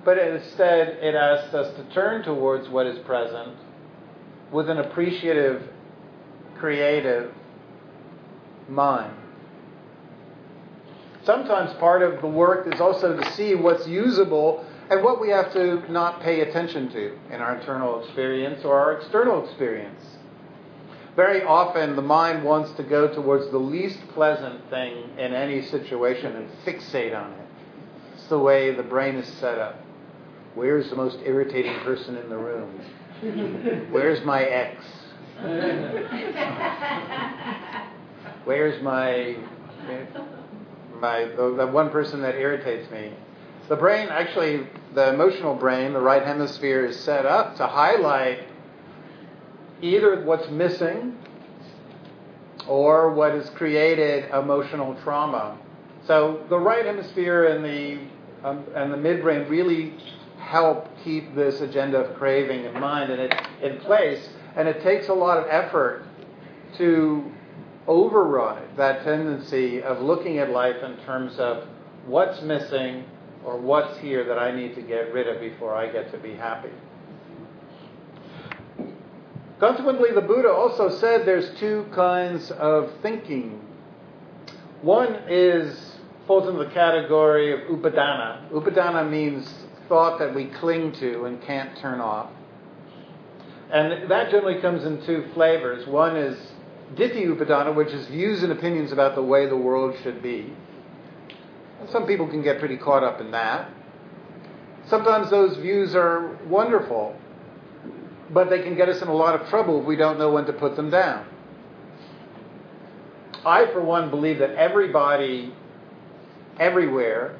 But 0.03 0.17
instead, 0.17 0.89
it 1.01 1.15
asks 1.15 1.53
us 1.53 1.74
to 1.77 1.83
turn 1.93 2.24
towards 2.24 2.67
what 2.67 2.86
is 2.86 3.00
present 3.05 3.57
with 4.51 4.69
an 4.69 4.79
appreciative, 4.79 5.69
creative 6.57 7.33
mind. 8.67 9.15
Sometimes 11.24 11.71
part 11.75 12.01
of 12.01 12.19
the 12.19 12.27
work 12.27 12.67
is 12.74 12.81
also 12.81 13.15
to 13.15 13.31
see 13.31 13.55
what's 13.55 13.88
usable 13.88 14.65
and 14.91 15.03
what 15.05 15.21
we 15.21 15.29
have 15.29 15.53
to 15.53 15.89
not 15.89 16.21
pay 16.21 16.41
attention 16.41 16.91
to 16.91 17.17
in 17.33 17.39
our 17.39 17.55
internal 17.55 18.03
experience 18.03 18.65
or 18.65 18.77
our 18.77 18.98
external 18.98 19.45
experience. 19.45 20.03
Very 21.15 21.43
often, 21.43 21.95
the 21.95 22.01
mind 22.01 22.43
wants 22.43 22.74
to 22.74 22.83
go 22.83 23.07
towards 23.07 23.50
the 23.51 23.57
least 23.57 24.00
pleasant 24.10 24.69
thing 24.69 25.10
in 25.17 25.33
any 25.33 25.62
situation 25.62 26.36
and 26.36 26.50
fixate 26.65 27.17
on 27.17 27.31
it. 27.31 27.48
It's 28.15 28.27
the 28.27 28.38
way 28.38 28.75
the 28.75 28.83
brain 28.83 29.15
is 29.15 29.27
set 29.39 29.57
up. 29.57 29.79
Where's 30.55 30.89
the 30.89 30.98
most 30.98 31.19
irritating 31.24 31.79
person 31.86 32.17
in 32.17 32.27
the 32.29 32.38
room? 32.38 32.77
Where's 33.91 34.25
my 34.25 34.43
ex? 34.43 34.83
Where's 38.43 38.81
my 38.83 39.38
my 41.00 41.24
the, 41.25 41.55
the 41.57 41.67
one 41.67 41.89
person 41.91 42.21
that 42.24 42.36
irritates 42.36 42.91
me? 42.91 43.13
The 43.70 43.75
brain 43.75 44.10
actually 44.10 44.68
the 44.94 45.13
emotional 45.13 45.56
brain, 45.56 45.94
the 45.94 46.01
right 46.01 46.24
hemisphere, 46.24 46.86
is 46.86 47.00
set 47.00 47.25
up 47.25 47.56
to 47.58 47.68
highlight 47.68 48.39
either 49.82 50.22
what's 50.24 50.50
missing 50.50 51.18
or 52.68 53.13
what 53.13 53.34
has 53.34 53.50
created 53.51 54.30
emotional 54.32 54.96
trauma. 55.03 55.58
So 56.06 56.44
the 56.50 56.60
right 56.60 56.86
hemisphere 56.86 57.46
and 57.46 57.63
the 57.63 58.00
um, 58.44 58.65
and 58.75 58.91
the 58.91 58.98
midbrain 58.98 59.50
really 59.50 59.94
help 60.39 60.88
keep 61.03 61.36
this 61.36 61.62
agenda 61.62 62.00
of 62.00 62.18
craving 62.18 62.65
in 62.65 62.80
mind 62.80 63.12
and 63.12 63.22
it 63.22 63.48
in 63.62 63.77
place. 63.80 64.30
And 64.56 64.68
it 64.68 64.82
takes 64.82 65.08
a 65.08 65.13
lot 65.13 65.38
of 65.38 65.46
effort 65.50 66.03
to 66.77 67.32
override 67.88 68.75
that 68.77 69.03
tendency 69.03 69.82
of 69.82 70.01
looking 70.01 70.39
at 70.39 70.50
life 70.50 70.84
in 70.84 70.98
terms 71.06 71.38
of 71.38 71.68
what's 72.06 72.41
missing 72.41 73.06
or 73.45 73.57
what's 73.57 73.98
here 74.00 74.24
that 74.25 74.38
I 74.38 74.55
need 74.55 74.75
to 74.75 74.81
get 74.81 75.13
rid 75.13 75.27
of 75.27 75.39
before 75.39 75.75
I 75.75 75.91
get 75.91 76.12
to 76.12 76.17
be 76.17 76.33
happy. 76.33 76.69
Consequently, 79.60 80.10
the 80.12 80.21
Buddha 80.21 80.50
also 80.50 80.89
said 80.89 81.25
there's 81.25 81.60
two 81.60 81.86
kinds 81.93 82.50
of 82.51 82.91
thinking. 83.01 83.62
One 84.81 85.19
is 85.27 85.95
falls 86.25 86.48
into 86.48 86.63
the 86.63 86.71
category 86.71 87.53
of 87.53 87.60
upadana. 87.69 88.50
Upadana 88.51 89.10
means 89.10 89.51
thought 89.89 90.17
that 90.19 90.33
we 90.33 90.45
cling 90.45 90.93
to 90.93 91.25
and 91.25 91.41
can't 91.41 91.77
turn 91.77 92.00
off. 92.00 92.31
And 93.71 94.10
that 94.10 94.31
generally 94.31 94.62
comes 94.62 94.86
in 94.86 95.05
two 95.05 95.29
flavors. 95.33 95.86
One 95.88 96.15
is 96.15 96.38
ditthi 96.95 97.25
upadana, 97.25 97.75
which 97.75 97.89
is 97.89 98.07
views 98.07 98.43
and 98.43 98.51
opinions 98.51 98.91
about 98.91 99.15
the 99.15 99.24
way 99.24 99.48
the 99.48 99.57
world 99.57 99.95
should 100.03 100.21
be. 100.24 100.53
Some 101.89 102.05
people 102.05 102.27
can 102.27 102.41
get 102.41 102.59
pretty 102.59 102.77
caught 102.77 103.03
up 103.03 103.19
in 103.21 103.31
that. 103.31 103.69
Sometimes 104.88 105.29
those 105.29 105.57
views 105.57 105.95
are 105.95 106.38
wonderful, 106.47 107.15
but 108.29 108.50
they 108.50 108.61
can 108.61 108.75
get 108.75 108.89
us 108.89 109.01
in 109.01 109.07
a 109.07 109.13
lot 109.13 109.39
of 109.39 109.47
trouble 109.50 109.81
if 109.81 109.85
we 109.85 109.95
don't 109.95 110.19
know 110.19 110.31
when 110.31 110.45
to 110.45 110.53
put 110.53 110.75
them 110.75 110.89
down. 110.89 111.25
I, 113.45 113.65
for 113.71 113.81
one, 113.81 114.09
believe 114.09 114.39
that 114.39 114.51
everybody, 114.51 115.53
everywhere, 116.59 117.38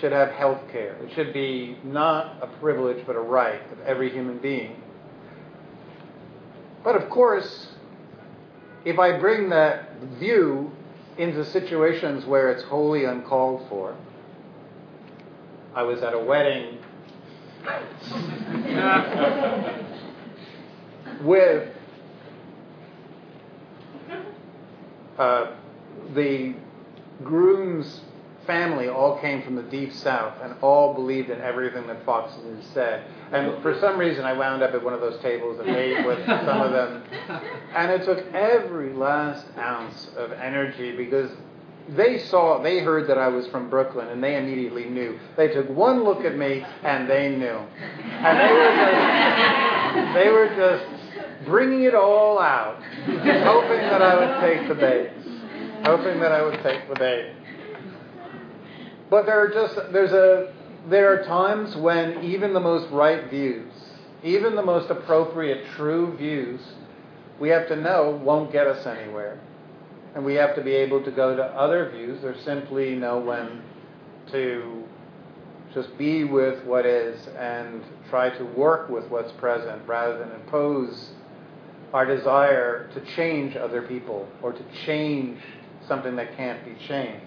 should 0.00 0.12
have 0.12 0.30
health 0.30 0.60
care. 0.70 0.96
It 1.02 1.14
should 1.14 1.32
be 1.32 1.78
not 1.84 2.42
a 2.42 2.46
privilege, 2.60 3.06
but 3.06 3.16
a 3.16 3.20
right 3.20 3.60
of 3.72 3.80
every 3.80 4.10
human 4.10 4.38
being. 4.38 4.82
But 6.84 6.96
of 6.96 7.08
course, 7.08 7.68
if 8.84 8.98
I 8.98 9.18
bring 9.18 9.48
that 9.50 10.00
view 10.18 10.72
into 11.18 11.44
situations 11.44 12.24
where 12.26 12.50
it's 12.50 12.64
wholly 12.64 13.04
uncalled 13.04 13.68
for. 13.68 13.96
I 15.74 15.82
was 15.82 16.02
at 16.02 16.14
a 16.14 16.18
wedding 16.18 16.78
with 21.22 21.68
uh, 25.18 25.52
the 26.14 26.54
groom's 27.22 28.00
family 28.46 28.88
all 28.88 29.18
came 29.20 29.42
from 29.42 29.56
the 29.56 29.62
deep 29.62 29.92
south 29.92 30.34
and 30.42 30.54
all 30.62 30.94
believed 30.94 31.30
in 31.30 31.40
everything 31.40 31.86
that 31.86 32.04
Fox 32.04 32.32
News 32.44 32.64
said. 32.72 33.04
And 33.32 33.62
for 33.62 33.78
some 33.80 33.98
reason, 33.98 34.24
I 34.24 34.32
wound 34.32 34.62
up 34.62 34.74
at 34.74 34.82
one 34.82 34.94
of 34.94 35.00
those 35.00 35.20
tables 35.20 35.58
and 35.60 35.68
ate 35.68 36.06
with 36.06 36.24
some 36.26 36.60
of 36.60 36.72
them. 36.72 37.02
And 37.74 37.90
it 37.90 38.04
took 38.04 38.24
every 38.34 38.92
last 38.92 39.46
ounce 39.58 40.08
of 40.16 40.32
energy 40.32 40.96
because 40.96 41.30
they 41.88 42.18
saw, 42.18 42.62
they 42.62 42.80
heard 42.80 43.08
that 43.08 43.18
I 43.18 43.28
was 43.28 43.46
from 43.48 43.70
Brooklyn, 43.70 44.08
and 44.08 44.22
they 44.22 44.36
immediately 44.36 44.86
knew. 44.86 45.20
They 45.36 45.48
took 45.48 45.68
one 45.70 46.02
look 46.02 46.24
at 46.24 46.36
me, 46.36 46.64
and 46.82 47.08
they 47.08 47.28
knew. 47.36 47.46
And 47.46 48.40
they 48.40 48.52
were 48.52 48.74
just, 48.76 50.14
They 50.14 50.28
were 50.30 50.48
just 50.56 51.46
bringing 51.46 51.84
it 51.84 51.94
all 51.94 52.38
out, 52.38 52.82
hoping 52.82 53.78
that 53.78 54.02
I 54.02 54.14
would 54.14 54.40
take 54.40 54.68
the 54.68 54.74
bait, 54.74 55.10
hoping 55.84 56.20
that 56.20 56.32
I 56.32 56.42
would 56.42 56.60
take 56.62 56.88
the 56.88 56.94
bait. 56.96 57.32
But 59.10 59.26
there 59.26 59.40
are 59.40 59.48
just 59.48 59.92
there's 59.92 60.12
a 60.12 60.52
there 60.88 61.12
are 61.12 61.24
times 61.24 61.76
when 61.76 62.24
even 62.24 62.52
the 62.52 62.60
most 62.60 62.90
right 62.92 63.28
views, 63.30 63.72
even 64.22 64.54
the 64.56 64.62
most 64.62 64.90
appropriate 64.90 65.66
true 65.76 66.16
views, 66.16 66.60
we 67.40 67.48
have 67.50 67.68
to 67.68 67.76
know 67.76 68.20
won't 68.22 68.52
get 68.52 68.66
us 68.66 68.86
anywhere. 68.86 69.40
And 70.14 70.24
we 70.24 70.34
have 70.34 70.54
to 70.56 70.62
be 70.62 70.72
able 70.72 71.04
to 71.04 71.10
go 71.10 71.36
to 71.36 71.42
other 71.42 71.90
views 71.90 72.24
or 72.24 72.34
simply 72.44 72.94
know 72.94 73.18
when 73.18 73.62
to 74.32 74.84
just 75.74 75.96
be 75.98 76.24
with 76.24 76.64
what 76.64 76.86
is 76.86 77.28
and 77.36 77.82
try 78.08 78.30
to 78.30 78.44
work 78.44 78.88
with 78.88 79.06
what's 79.10 79.32
present 79.32 79.86
rather 79.86 80.18
than 80.18 80.32
impose 80.32 81.10
our 81.92 82.06
desire 82.06 82.88
to 82.94 83.14
change 83.14 83.56
other 83.56 83.82
people 83.82 84.26
or 84.42 84.52
to 84.52 84.64
change 84.86 85.38
something 85.86 86.16
that 86.16 86.34
can't 86.36 86.64
be 86.64 86.74
changed. 86.86 87.25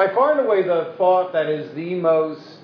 By 0.00 0.08
far 0.14 0.30
and 0.30 0.40
away, 0.46 0.62
the 0.62 0.94
thought 0.96 1.34
that 1.34 1.50
is 1.50 1.74
the 1.74 1.94
most 1.94 2.58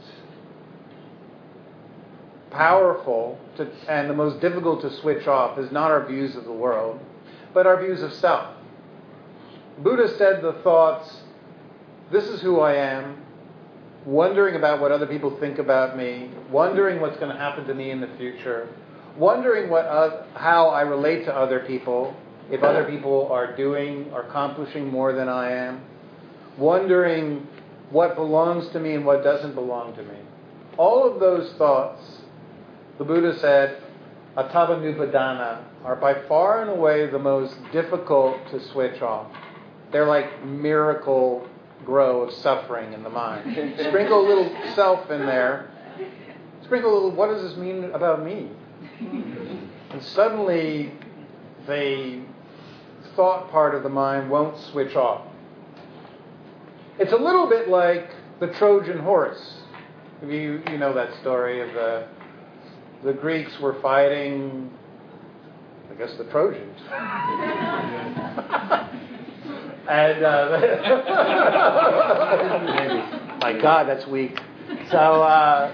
powerful 2.51 3.39
to, 3.59 3.71
and 3.91 4.09
the 4.09 4.15
most 4.15 4.41
difficult 4.41 4.81
to 4.81 4.91
switch 5.03 5.27
off 5.27 5.59
is 5.59 5.71
not 5.71 5.91
our 5.91 6.07
views 6.07 6.35
of 6.35 6.45
the 6.45 6.53
world, 6.53 6.99
but 7.53 7.67
our 7.67 7.79
views 7.79 8.03
of 8.03 8.15
self. 8.15 8.55
Buddha 9.77 10.17
said 10.17 10.41
the 10.41 10.55
thoughts, 10.65 11.25
this 12.11 12.25
is 12.25 12.41
who 12.41 12.61
I 12.61 12.77
am, 12.77 13.19
wondering 14.07 14.57
about 14.57 14.81
what 14.81 14.91
other 14.91 15.07
people 15.07 15.37
think 15.39 15.59
about 15.59 15.95
me, 15.95 16.31
wondering 16.51 17.03
what's 17.03 17.19
going 17.19 17.33
to 17.33 17.39
happen 17.39 17.67
to 17.67 17.75
me 17.75 17.91
in 17.91 18.01
the 18.01 18.09
future, 18.17 18.67
wondering 19.19 19.69
what, 19.69 19.85
uh, 19.85 20.25
how 20.33 20.69
I 20.69 20.81
relate 20.81 21.27
to 21.27 21.37
other 21.37 21.61
people, 21.61 22.17
if 22.51 22.63
other 22.63 22.85
people 22.85 23.29
are 23.31 23.55
doing 23.55 24.11
or 24.15 24.23
accomplishing 24.23 24.89
more 24.89 25.13
than 25.13 25.29
I 25.29 25.53
am, 25.53 25.83
wondering 26.59 27.47
what 27.91 28.17
belongs 28.17 28.69
to 28.71 28.81
me 28.81 28.95
and 28.95 29.05
what 29.05 29.23
doesn't 29.23 29.55
belong 29.55 29.95
to 29.97 30.03
me. 30.03 30.17
All 30.77 31.11
of 31.11 31.21
those 31.21 31.53
thoughts, 31.55 32.03
the 32.99 33.05
Buddha 33.05 33.39
said, 33.39 33.83
Atabanupadana, 34.37 35.63
are 35.85 35.97
by 35.97 36.27
far 36.29 36.63
and 36.63 36.71
away 36.71 37.09
the 37.09 37.19
most 37.19 37.55
difficult 37.73 38.37
to 38.51 38.61
switch 38.73 39.01
off. 39.01 39.29
They're 39.93 40.07
like 40.07 40.45
miracle 40.45 41.49
grow 41.85 42.23
of 42.23 42.33
suffering 42.35 42.93
in 42.93 43.03
the 43.03 43.11
mind. 43.11 43.43
Sprinkle 43.89 44.27
a 44.27 44.27
little 44.27 44.75
self 44.75 45.11
in 45.11 45.21
there. 45.21 45.71
Sprinkle 46.65 46.93
a 46.93 46.95
little, 46.95 47.13
what 47.13 47.29
does 47.29 47.43
this 47.43 47.57
mean 47.57 47.85
about 47.85 48.25
me? 48.25 48.51
And 49.01 50.03
suddenly, 50.03 50.93
the 51.67 52.23
thought 53.15 53.51
part 53.51 53.75
of 53.75 53.83
the 53.83 53.89
mind 53.89 54.29
won't 54.29 54.59
switch 54.59 54.97
off. 54.97 55.27
It's 56.99 57.13
a 57.13 57.17
little 57.17 57.49
bit 57.49 57.69
like 57.69 58.11
the 58.41 58.49
Trojan 58.55 58.99
horse. 58.99 59.61
You, 60.23 60.63
you 60.71 60.79
know 60.79 60.95
that 60.95 61.13
story 61.21 61.61
of 61.61 61.75
the, 61.75 62.09
the 63.05 63.13
Greeks 63.13 63.59
were 63.61 63.79
fighting, 63.83 64.71
I 65.91 65.95
guess, 65.95 66.15
the 66.17 66.25
Trojans. 66.25 66.81
And 69.89 70.25
uh, 70.25 70.59
my 73.41 73.53
God, 73.61 73.89
that's 73.89 74.05
weak. 74.07 74.37
So, 74.91 74.99
uh, 74.99 75.73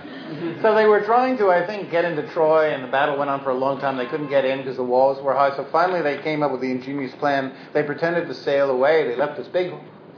so 0.61 0.75
they 0.75 0.85
were 0.85 1.01
trying 1.01 1.39
to, 1.39 1.51
I 1.51 1.67
think, 1.67 1.91
get 1.91 2.05
into 2.05 2.31
Troy, 2.33 2.75
and 2.75 2.85
the 2.85 2.89
battle 2.89 3.17
went 3.17 3.31
on 3.31 3.43
for 3.43 3.51
a 3.51 3.55
long 3.55 3.81
time. 3.81 3.97
They 3.97 4.05
couldn't 4.07 4.29
get 4.29 4.45
in 4.45 4.59
because 4.59 4.77
the 4.77 4.85
walls 4.85 5.23
were 5.23 5.33
high. 5.33 5.57
So 5.57 5.67
finally, 5.73 6.03
they 6.03 6.23
came 6.23 6.43
up 6.43 6.53
with 6.53 6.61
the 6.61 6.71
ingenious 6.71 7.15
plan. 7.15 7.55
They 7.73 7.85
pretended 7.85 8.29
to 8.29 8.35
sail 8.35 8.71
away. 8.71 9.09
They 9.09 9.17
left 9.17 9.39
this 9.39 9.49
big 9.49 9.73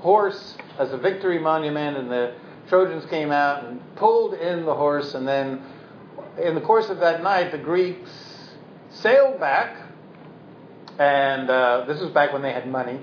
horse 0.05 0.57
as 0.79 0.93
a 0.93 0.99
victory 0.99 1.39
monument, 1.39 1.97
and 1.97 2.11
the 2.11 2.35
Trojans 2.69 3.07
came 3.07 3.33
out 3.33 3.65
and 3.65 3.81
pulled 3.97 4.35
in 4.35 4.67
the 4.67 4.75
horse. 4.75 5.15
And 5.15 5.27
then, 5.27 5.63
in 6.41 6.55
the 6.55 6.61
course 6.61 6.91
of 6.91 7.01
that 7.01 7.23
night, 7.23 7.53
the 7.53 7.59
Greeks 7.59 8.11
sailed 8.91 9.41
back. 9.41 9.81
And 10.99 11.49
uh, 11.49 11.87
this 11.89 12.01
was 12.01 12.11
back 12.11 12.35
when 12.35 12.43
they 12.43 12.53
had 12.53 12.69
money. 12.69 13.01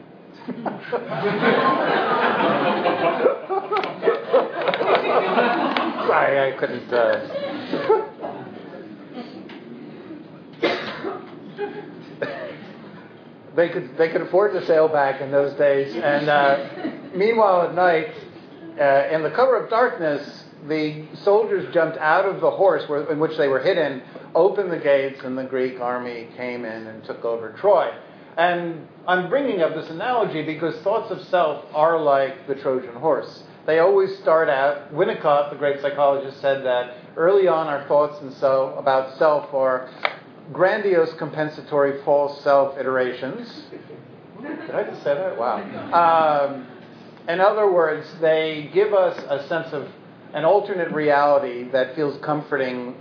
Sorry, 6.07 6.39
I 6.39 6.51
couldn't. 6.57 6.93
Uh... 6.93 7.27
they 13.55 13.69
could 13.69 13.97
they 13.97 14.09
could 14.09 14.21
afford 14.21 14.53
to 14.53 14.65
sail 14.65 14.87
back 14.87 15.21
in 15.21 15.31
those 15.31 15.53
days, 15.57 15.95
and 15.95 16.29
uh, 16.29 16.90
meanwhile 17.15 17.63
at 17.63 17.76
night, 17.76 18.13
uh, 18.80 19.13
in 19.15 19.24
the 19.24 19.32
cover 19.32 19.58
of 19.58 19.69
darkness, 19.69 20.45
the 20.67 21.06
soldiers 21.24 21.74
jumped 21.74 21.97
out 21.97 22.26
of 22.26 22.41
the 22.41 22.52
horse 22.52 22.88
where, 22.88 23.12
in 23.12 23.19
which 23.19 23.38
they 23.38 23.47
were 23.47 23.60
hidden, 23.60 24.02
opened 24.36 24.71
the 24.71 24.78
gates, 24.78 25.19
and 25.24 25.38
the 25.38 25.43
Greek 25.43 25.80
army 25.80 26.28
came 26.38 26.65
in 26.65 26.88
and 26.88 27.04
took 27.04 27.26
over 27.26 27.52
Troy. 27.60 27.91
And 28.38 28.88
I'm 29.08 29.30
bringing 29.30 29.62
up 29.62 29.74
this 29.76 29.89
analogy 29.89 30.43
because 30.43 30.76
thoughts 30.82 31.12
of 31.12 31.21
self 31.28 31.65
are 31.74 32.00
like 32.00 32.47
the 32.47 32.56
Trojan 32.56 32.95
horse. 32.95 33.43
They 33.65 33.80
always 33.80 34.17
start 34.19 34.50
out, 34.50 34.93
Winnicott, 34.93 35.52
the 35.52 35.58
great 35.58 35.82
psychologist, 35.82 36.41
said 36.41 36.63
that 36.65 36.95
early 37.15 37.47
on 37.47 37.67
our 37.67 37.88
thoughts 37.88 38.19
and 38.21 38.34
so 38.34 38.74
about 38.78 39.17
self 39.17 39.54
are 39.54 39.89
grandiose 40.54 41.13
compensatory 41.15 42.04
false 42.04 42.41
self 42.43 42.78
iterations. 42.78 43.65
Did 44.41 44.71
I 44.71 44.84
just 44.84 45.04
say 45.04 45.13
that? 45.13 45.38
Wow. 45.38 45.58
Um, 45.93 46.67
in 47.27 47.39
other 47.39 47.71
words, 47.71 48.07
they 48.19 48.69
give 48.73 48.93
us 48.93 49.17
a 49.29 49.47
sense 49.47 49.73
of 49.73 49.88
an 50.34 50.45
alternate 50.45 50.91
reality 50.91 51.69
that 51.71 51.95
feels 51.95 52.17
comforting 52.23 52.95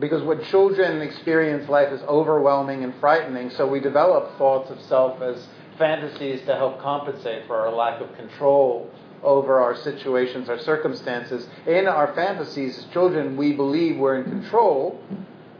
because 0.00 0.22
what 0.22 0.42
children 0.44 1.00
experience 1.02 1.68
life 1.68 1.92
is 1.92 2.00
overwhelming 2.02 2.82
and 2.82 2.94
frightening, 2.96 3.50
so 3.50 3.66
we 3.66 3.80
develop 3.80 4.36
thoughts 4.38 4.70
of 4.70 4.80
self 4.82 5.22
as 5.22 5.46
fantasies 5.78 6.40
to 6.46 6.54
help 6.56 6.80
compensate 6.80 7.46
for 7.46 7.56
our 7.56 7.72
lack 7.72 8.00
of 8.00 8.14
control 8.16 8.90
over 9.22 9.60
our 9.60 9.76
situations, 9.76 10.48
our 10.48 10.58
circumstances. 10.58 11.48
In 11.66 11.86
our 11.86 12.14
fantasies, 12.14 12.78
as 12.78 12.84
children, 12.86 13.36
we 13.36 13.52
believe 13.52 13.96
we're 13.96 14.20
in 14.20 14.24
control, 14.24 15.00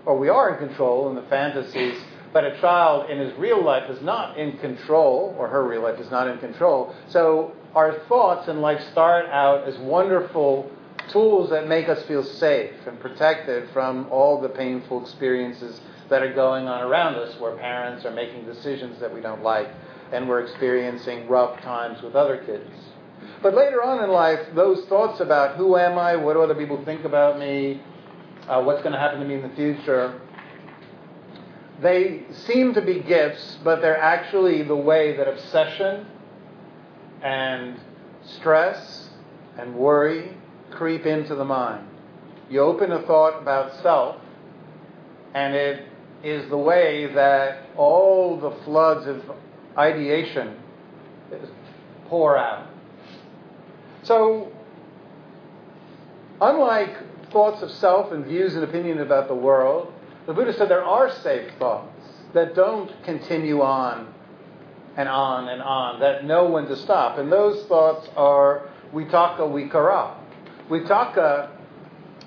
or 0.05 0.19
we 0.19 0.29
are 0.29 0.55
in 0.55 0.69
control 0.69 1.09
in 1.09 1.14
the 1.14 1.23
fantasies, 1.23 1.97
but 2.33 2.45
a 2.45 2.61
child 2.61 3.09
in 3.09 3.19
his 3.19 3.33
real 3.38 3.64
life 3.64 3.88
is 3.88 4.03
not 4.03 4.37
in 4.37 4.59
control, 4.59 5.35
or 5.38 5.49
her 5.49 5.67
real 5.67 5.83
life 5.83 5.99
is 6.01 6.11
not 6.11 6.29
in 6.29 6.38
control. 6.38 6.95
So 7.09 7.53
our 7.75 7.99
thoughts 8.09 8.49
in 8.49 8.61
life 8.61 8.81
start 8.93 9.27
out 9.27 9.67
as 9.67 9.77
wonderful 9.79 10.71
tools 11.09 11.51
that 11.51 11.67
make 11.69 11.89
us 11.89 12.03
feel 12.05 12.23
safe 12.23 12.73
and 12.87 12.99
protected 13.01 13.69
from 13.71 14.07
all 14.11 14.41
the 14.41 14.49
painful 14.49 15.03
experiences 15.03 15.81
that 16.09 16.23
are 16.23 16.33
going 16.33 16.67
on 16.67 16.83
around 16.83 17.17
us, 17.17 17.39
where 17.41 17.57
parents 17.57 18.05
are 18.05 18.13
making 18.13 18.45
decisions 18.45 19.01
that 19.01 19.13
we 19.13 19.21
don't 19.21 19.43
like 19.43 19.69
and 20.13 20.29
we're 20.29 20.41
experiencing 20.41 21.27
rough 21.29 21.61
times 21.63 22.01
with 22.03 22.15
other 22.15 22.45
kids. 22.45 22.71
But 23.43 23.55
later 23.55 23.83
on 23.83 24.05
in 24.05 24.11
life, 24.11 24.41
those 24.55 24.85
thoughts 24.87 25.21
about 25.21 25.57
who 25.57 25.77
am 25.77 25.99
I, 25.99 26.17
what 26.17 26.35
do 26.35 26.43
other 26.43 26.55
people 26.55 26.83
think 26.85 27.05
about 27.05 27.39
me, 27.39 27.83
uh, 28.49 28.63
what's 28.63 28.83
going 28.83 28.93
to 28.93 28.99
happen 28.99 29.21
to 29.21 29.27
me 29.27 29.35
in 29.35 29.43
the 29.43 29.55
future, 29.57 30.21
they 31.81 32.23
seem 32.31 32.75
to 32.75 32.81
be 32.81 33.01
gifts, 33.01 33.59
but 33.65 33.81
they're 33.81 34.01
actually 34.01 34.63
the 34.63 34.77
way 34.77 35.17
that 35.17 35.27
obsession 35.27 36.07
and 37.25 37.81
stress 38.23 39.09
and 39.59 39.75
worry 39.75 40.37
creep 40.71 41.07
into 41.07 41.35
the 41.35 41.45
mind. 41.45 41.89
You 42.51 42.61
open 42.61 42.93
a 42.93 43.03
thought 43.03 43.41
about 43.41 43.81
self, 43.83 44.17
and 45.35 45.55
it 45.55 45.87
is 46.23 46.49
the 46.51 46.59
way 46.59 47.13
that 47.15 47.67
all 47.77 48.39
the 48.39 48.51
floods 48.65 49.07
of 49.07 49.23
ideation 49.77 50.57
pour 52.09 52.37
out. 52.37 52.69
So, 54.03 54.53
unlike 56.41 57.31
thoughts 57.31 57.63
of 57.63 57.71
self 57.71 58.13
and 58.13 58.25
views 58.25 58.55
and 58.55 58.65
opinions 58.65 59.01
about 59.01 59.29
the 59.29 59.35
world, 59.35 59.93
the 60.27 60.35
Buddha 60.35 60.53
said 60.53 60.69
there 60.69 60.85
are 60.85 61.11
safe 61.11 61.51
thoughts 61.59 61.91
that 62.35 62.55
don't 62.55 62.91
continue 63.05 63.63
on 63.63 64.13
and 64.97 65.09
on 65.09 65.49
and 65.49 65.61
on, 65.63 66.01
that 66.01 66.25
know 66.25 66.49
when 66.49 66.67
to 66.67 66.77
stop. 66.77 67.19
And 67.19 67.31
those 67.31 67.65
thoughts 67.67 68.09
are 68.17 68.69
vitakka 68.93 69.41
vikara. 69.41 70.17
Vitakka 70.69 71.51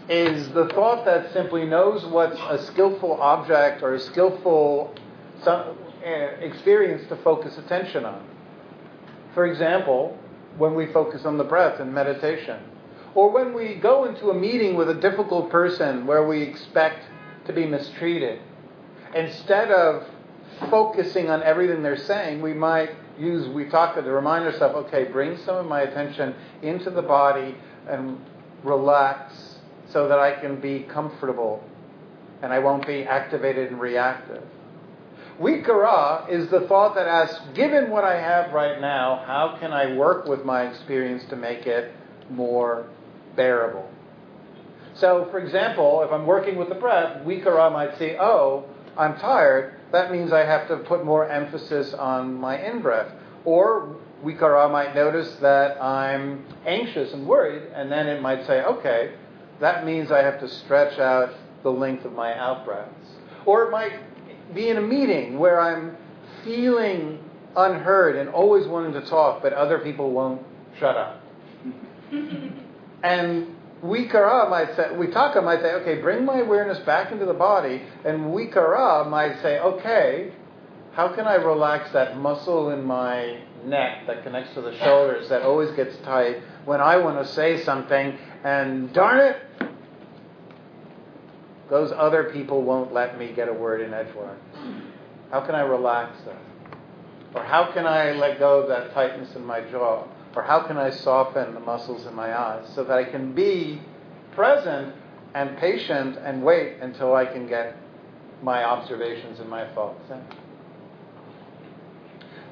is 0.09 0.49
the 0.49 0.67
thought 0.69 1.05
that 1.05 1.31
simply 1.33 1.65
knows 1.65 2.05
what's 2.05 2.39
a 2.49 2.65
skillful 2.65 3.21
object 3.21 3.83
or 3.83 3.95
a 3.95 3.99
skillful 3.99 4.93
eh, 5.45 6.11
experience 6.41 7.07
to 7.09 7.15
focus 7.17 7.57
attention 7.57 8.05
on. 8.05 8.25
For 9.33 9.45
example, 9.45 10.17
when 10.57 10.75
we 10.75 10.87
focus 10.87 11.25
on 11.25 11.37
the 11.37 11.43
breath 11.43 11.79
in 11.79 11.93
meditation, 11.93 12.59
or 13.15 13.31
when 13.31 13.53
we 13.53 13.75
go 13.75 14.05
into 14.05 14.29
a 14.29 14.33
meeting 14.33 14.75
with 14.75 14.89
a 14.89 14.93
difficult 14.93 15.49
person 15.49 16.05
where 16.05 16.25
we 16.27 16.41
expect 16.41 17.03
to 17.45 17.53
be 17.53 17.65
mistreated. 17.65 18.39
Instead 19.15 19.71
of 19.71 20.05
focusing 20.69 21.29
on 21.29 21.43
everything 21.43 21.83
they're 21.83 21.97
saying, 21.97 22.41
we 22.41 22.53
might 22.53 22.91
use 23.19 23.47
vitakka 23.47 24.03
to 24.03 24.11
remind 24.11 24.45
ourselves, 24.45 24.75
okay, 24.87 25.05
bring 25.05 25.37
some 25.37 25.55
of 25.55 25.65
my 25.65 25.81
attention 25.81 26.35
into 26.61 26.89
the 26.89 27.01
body 27.01 27.55
and 27.87 28.19
relax 28.63 29.59
so 29.89 30.07
that 30.07 30.19
I 30.19 30.39
can 30.39 30.59
be 30.59 30.81
comfortable 30.83 31.63
and 32.41 32.53
I 32.53 32.59
won't 32.59 32.85
be 32.85 33.03
activated 33.03 33.71
and 33.71 33.79
reactive. 33.79 34.43
Vikara 35.39 36.29
is 36.29 36.49
the 36.49 36.61
thought 36.61 36.95
that 36.95 37.07
asks, 37.07 37.39
given 37.53 37.89
what 37.89 38.03
I 38.03 38.19
have 38.19 38.53
right 38.53 38.81
now, 38.81 39.23
how 39.25 39.57
can 39.59 39.71
I 39.71 39.95
work 39.95 40.25
with 40.25 40.43
my 40.43 40.63
experience 40.63 41.23
to 41.29 41.35
make 41.35 41.67
it 41.67 41.91
more 42.29 42.87
bearable? 43.35 43.89
So, 44.95 45.27
for 45.29 45.39
example, 45.39 46.01
if 46.03 46.11
I'm 46.11 46.25
working 46.25 46.57
with 46.57 46.69
the 46.69 46.75
breath, 46.75 47.23
Vikara 47.23 47.71
might 47.71 47.97
say, 47.99 48.17
oh, 48.17 48.65
I'm 48.97 49.15
tired. 49.19 49.76
That 49.91 50.11
means 50.11 50.33
I 50.33 50.45
have 50.45 50.67
to 50.67 50.77
put 50.77 51.05
more 51.05 51.29
emphasis 51.29 51.93
on 51.93 52.33
my 52.35 52.61
in 52.61 52.81
breath. 52.81 53.11
Or 53.45 53.95
Vikara 54.23 54.71
might 54.71 54.95
notice 54.95 55.35
that 55.37 55.81
I'm 55.81 56.45
anxious 56.65 57.13
and 57.13 57.25
worried, 57.25 57.63
and 57.73 57.91
then 57.91 58.07
it 58.07 58.21
might 58.21 58.45
say, 58.45 58.63
okay, 58.63 59.13
that 59.59 59.85
means 59.85 60.11
I 60.11 60.21
have 60.23 60.39
to 60.41 60.49
stretch 60.49 60.99
out 60.99 61.33
the 61.63 61.71
length 61.71 62.05
of 62.05 62.13
my 62.13 62.37
out 62.37 62.65
breaths. 62.65 63.09
Or 63.45 63.63
it 63.63 63.71
might 63.71 63.93
be 64.53 64.69
in 64.69 64.77
a 64.77 64.81
meeting 64.81 65.39
where 65.39 65.59
I'm 65.59 65.95
feeling 66.43 67.19
unheard 67.55 68.15
and 68.15 68.29
always 68.29 68.67
wanting 68.67 68.93
to 68.93 69.01
talk, 69.01 69.41
but 69.41 69.53
other 69.53 69.79
people 69.79 70.11
won't 70.11 70.41
shut 70.79 70.95
up. 70.95 71.21
and 73.03 73.56
Vikara 73.83 74.49
might 74.49 74.75
say, 74.75 74.89
Vitakka 74.93 75.43
might 75.43 75.61
say, 75.61 75.73
okay, 75.73 76.01
bring 76.01 76.25
my 76.25 76.39
awareness 76.39 76.79
back 76.79 77.11
into 77.11 77.25
the 77.25 77.33
body, 77.33 77.81
and 78.03 78.21
Vikara 78.33 79.07
might 79.09 79.41
say, 79.41 79.59
okay, 79.59 80.33
how 80.93 81.09
can 81.13 81.27
I 81.27 81.35
relax 81.35 81.91
that 81.93 82.17
muscle 82.17 82.71
in 82.71 82.83
my 82.83 83.39
neck 83.63 84.07
that 84.07 84.23
connects 84.23 84.53
to 84.55 84.61
the 84.61 84.75
shoulders 84.79 85.29
that 85.29 85.43
always 85.43 85.69
gets 85.75 85.95
tight 85.97 86.37
when 86.65 86.81
I 86.81 86.97
want 86.97 87.23
to 87.23 87.33
say 87.33 87.63
something, 87.63 88.17
and 88.43 88.91
darn 88.93 89.19
it, 89.19 89.37
those 91.69 91.91
other 91.95 92.31
people 92.33 92.63
won't 92.63 92.93
let 92.93 93.19
me 93.19 93.31
get 93.33 93.47
a 93.47 93.53
word 93.53 93.81
in 93.81 93.93
edgewise. 93.93 94.37
How 95.31 95.41
can 95.41 95.53
I 95.53 95.61
relax 95.61 96.17
that? 96.25 96.41
Or 97.35 97.43
how 97.43 97.71
can 97.73 97.85
I 97.85 98.13
let 98.13 98.39
go 98.39 98.61
of 98.61 98.69
that 98.69 98.93
tightness 98.93 99.35
in 99.35 99.45
my 99.45 99.61
jaw? 99.69 100.07
Or 100.37 100.43
how 100.43 100.59
can 100.59 100.77
I 100.77 100.91
soften 100.91 101.55
the 101.55 101.59
muscles 101.59 102.05
in 102.05 102.13
my 102.13 102.37
eyes 102.37 102.69
so 102.75 102.83
that 102.83 102.95
I 102.95 103.05
can 103.05 103.33
be 103.33 103.81
present 104.33 104.93
and 105.33 105.57
patient 105.57 106.15
and 106.17 106.43
wait 106.43 106.75
until 106.79 107.15
I 107.15 107.25
can 107.25 107.47
get 107.47 107.75
my 108.43 108.63
observations 108.63 109.39
and 109.39 109.49
my 109.49 109.67
thoughts 109.73 110.11
in? 110.11 110.21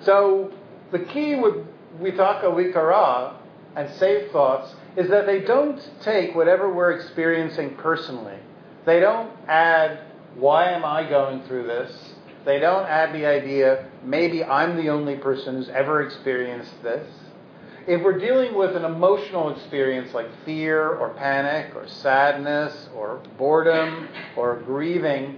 So 0.01 0.51
the 0.91 0.97
key 0.97 1.35
with 1.35 1.63
vitakka 2.01 2.45
vikara 2.45 3.35
and 3.75 3.87
safe 3.97 4.31
thoughts 4.31 4.73
is 4.97 5.07
that 5.09 5.27
they 5.27 5.41
don't 5.41 5.79
take 6.01 6.33
whatever 6.33 6.73
we're 6.73 6.93
experiencing 6.93 7.75
personally 7.75 8.39
they 8.85 8.99
don't 8.99 9.31
add, 9.47 9.99
why 10.35 10.71
am 10.71 10.83
I 10.83 11.07
going 11.07 11.43
through 11.43 11.67
this? 11.67 12.13
They 12.45 12.59
don't 12.59 12.87
add 12.87 13.13
the 13.13 13.27
idea, 13.27 13.85
maybe 14.03 14.43
I'm 14.43 14.75
the 14.75 14.89
only 14.89 15.17
person 15.17 15.55
who's 15.55 15.69
ever 15.69 16.01
experienced 16.01 16.81
this. 16.81 17.07
If 17.87 18.01
we're 18.01 18.17
dealing 18.17 18.55
with 18.55 18.75
an 18.75 18.83
emotional 18.83 19.55
experience 19.55 20.11
like 20.11 20.27
fear 20.43 20.89
or 20.89 21.09
panic 21.09 21.75
or 21.75 21.87
sadness 21.87 22.89
or 22.95 23.21
boredom 23.37 24.07
or 24.35 24.59
grieving, 24.61 25.37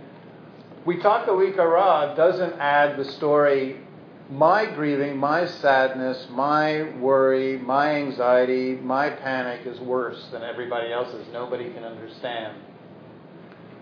we 0.86 1.02
talk 1.02 1.26
Vitakka 1.28 1.56
Vikara 1.56 2.16
doesn't 2.16 2.54
add 2.54 2.98
the 2.98 3.04
story, 3.04 3.82
my 4.30 4.66
grieving, 4.66 5.18
my 5.18 5.46
sadness, 5.46 6.28
my 6.30 6.84
worry, 7.00 7.58
my 7.58 7.96
anxiety, 7.96 8.76
my 8.76 9.10
panic 9.10 9.68
is 9.68 9.82
worse 9.82 10.26
than 10.32 10.44
everybody 10.44 10.94
else's. 10.94 11.28
Nobody 11.34 11.74
can 11.74 11.84
understand. 11.84 12.56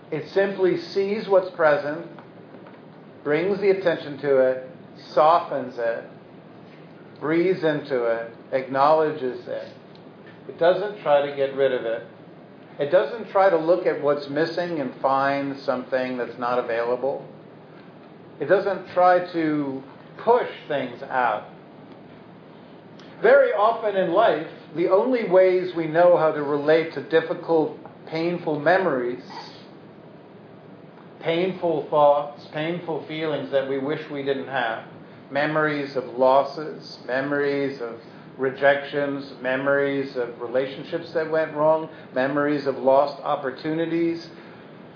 It 0.10 0.28
simply 0.30 0.80
sees 0.80 1.28
what's 1.28 1.52
present, 1.52 2.08
brings 3.24 3.60
the 3.60 3.70
attention 3.70 4.18
to 4.20 4.38
it, 4.38 4.72
softens 5.14 5.78
it, 5.78 6.04
breathes 7.20 7.64
into 7.64 8.06
it, 8.06 8.32
acknowledges 8.52 9.48
it. 9.48 9.74
It 10.48 10.60
doesn't 10.60 11.02
try 11.02 11.28
to 11.28 11.36
get 11.36 11.56
rid 11.56 11.72
of 11.72 11.86
it. 11.86 12.06
It 12.80 12.92
doesn't 12.92 13.30
try 13.32 13.50
to 13.50 13.58
look 13.58 13.86
at 13.86 14.02
what's 14.02 14.30
missing 14.30 14.80
and 14.80 14.94
find 15.02 15.58
something 15.60 16.18
that's 16.18 16.38
not 16.38 16.60
available. 16.60 17.26
It 18.40 18.46
doesn't 18.46 18.90
try 18.94 19.32
to 19.32 19.84
push 20.18 20.50
things 20.68 21.02
out. 21.04 21.50
Very 23.22 23.54
often 23.54 23.96
in 23.96 24.12
life, 24.12 24.48
the 24.76 24.90
only 24.90 25.28
ways 25.30 25.74
we 25.74 25.88
know 25.88 26.18
how 26.18 26.32
to 26.32 26.44
relate 26.44 26.94
to 26.94 27.02
difficult, 27.02 27.80
painful 28.08 28.60
memories 28.60 29.24
painful 31.26 31.88
thoughts, 31.90 32.46
painful 32.54 33.04
feelings 33.08 33.50
that 33.50 33.68
we 33.68 33.80
wish 33.80 34.00
we 34.12 34.22
didn't 34.22 34.48
have. 34.48 34.86
Memories 35.32 35.96
of 35.96 36.06
losses, 36.18 37.00
memories 37.08 37.82
of 37.82 37.96
rejections, 38.38 39.34
memories 39.42 40.16
of 40.16 40.40
relationships 40.40 41.12
that 41.14 41.30
went 41.30 41.54
wrong, 41.56 41.90
memories 42.14 42.68
of 42.68 42.78
lost 42.78 43.22
opportunities, 43.24 44.30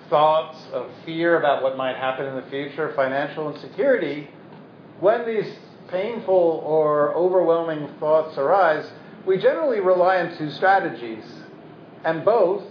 thoughts 0.09 0.57
of 0.73 0.89
fear 1.05 1.39
about 1.39 1.63
what 1.63 1.77
might 1.77 1.95
happen 1.95 2.25
in 2.25 2.35
the 2.35 2.49
future, 2.49 2.93
financial 2.95 3.53
insecurity. 3.53 4.29
When 4.99 5.25
these 5.25 5.53
painful 5.89 6.63
or 6.65 7.13
overwhelming 7.15 7.87
thoughts 7.99 8.37
arise, 8.37 8.91
we 9.25 9.37
generally 9.37 9.79
rely 9.79 10.17
on 10.17 10.37
two 10.37 10.51
strategies, 10.51 11.23
and 12.03 12.23
both 12.25 12.63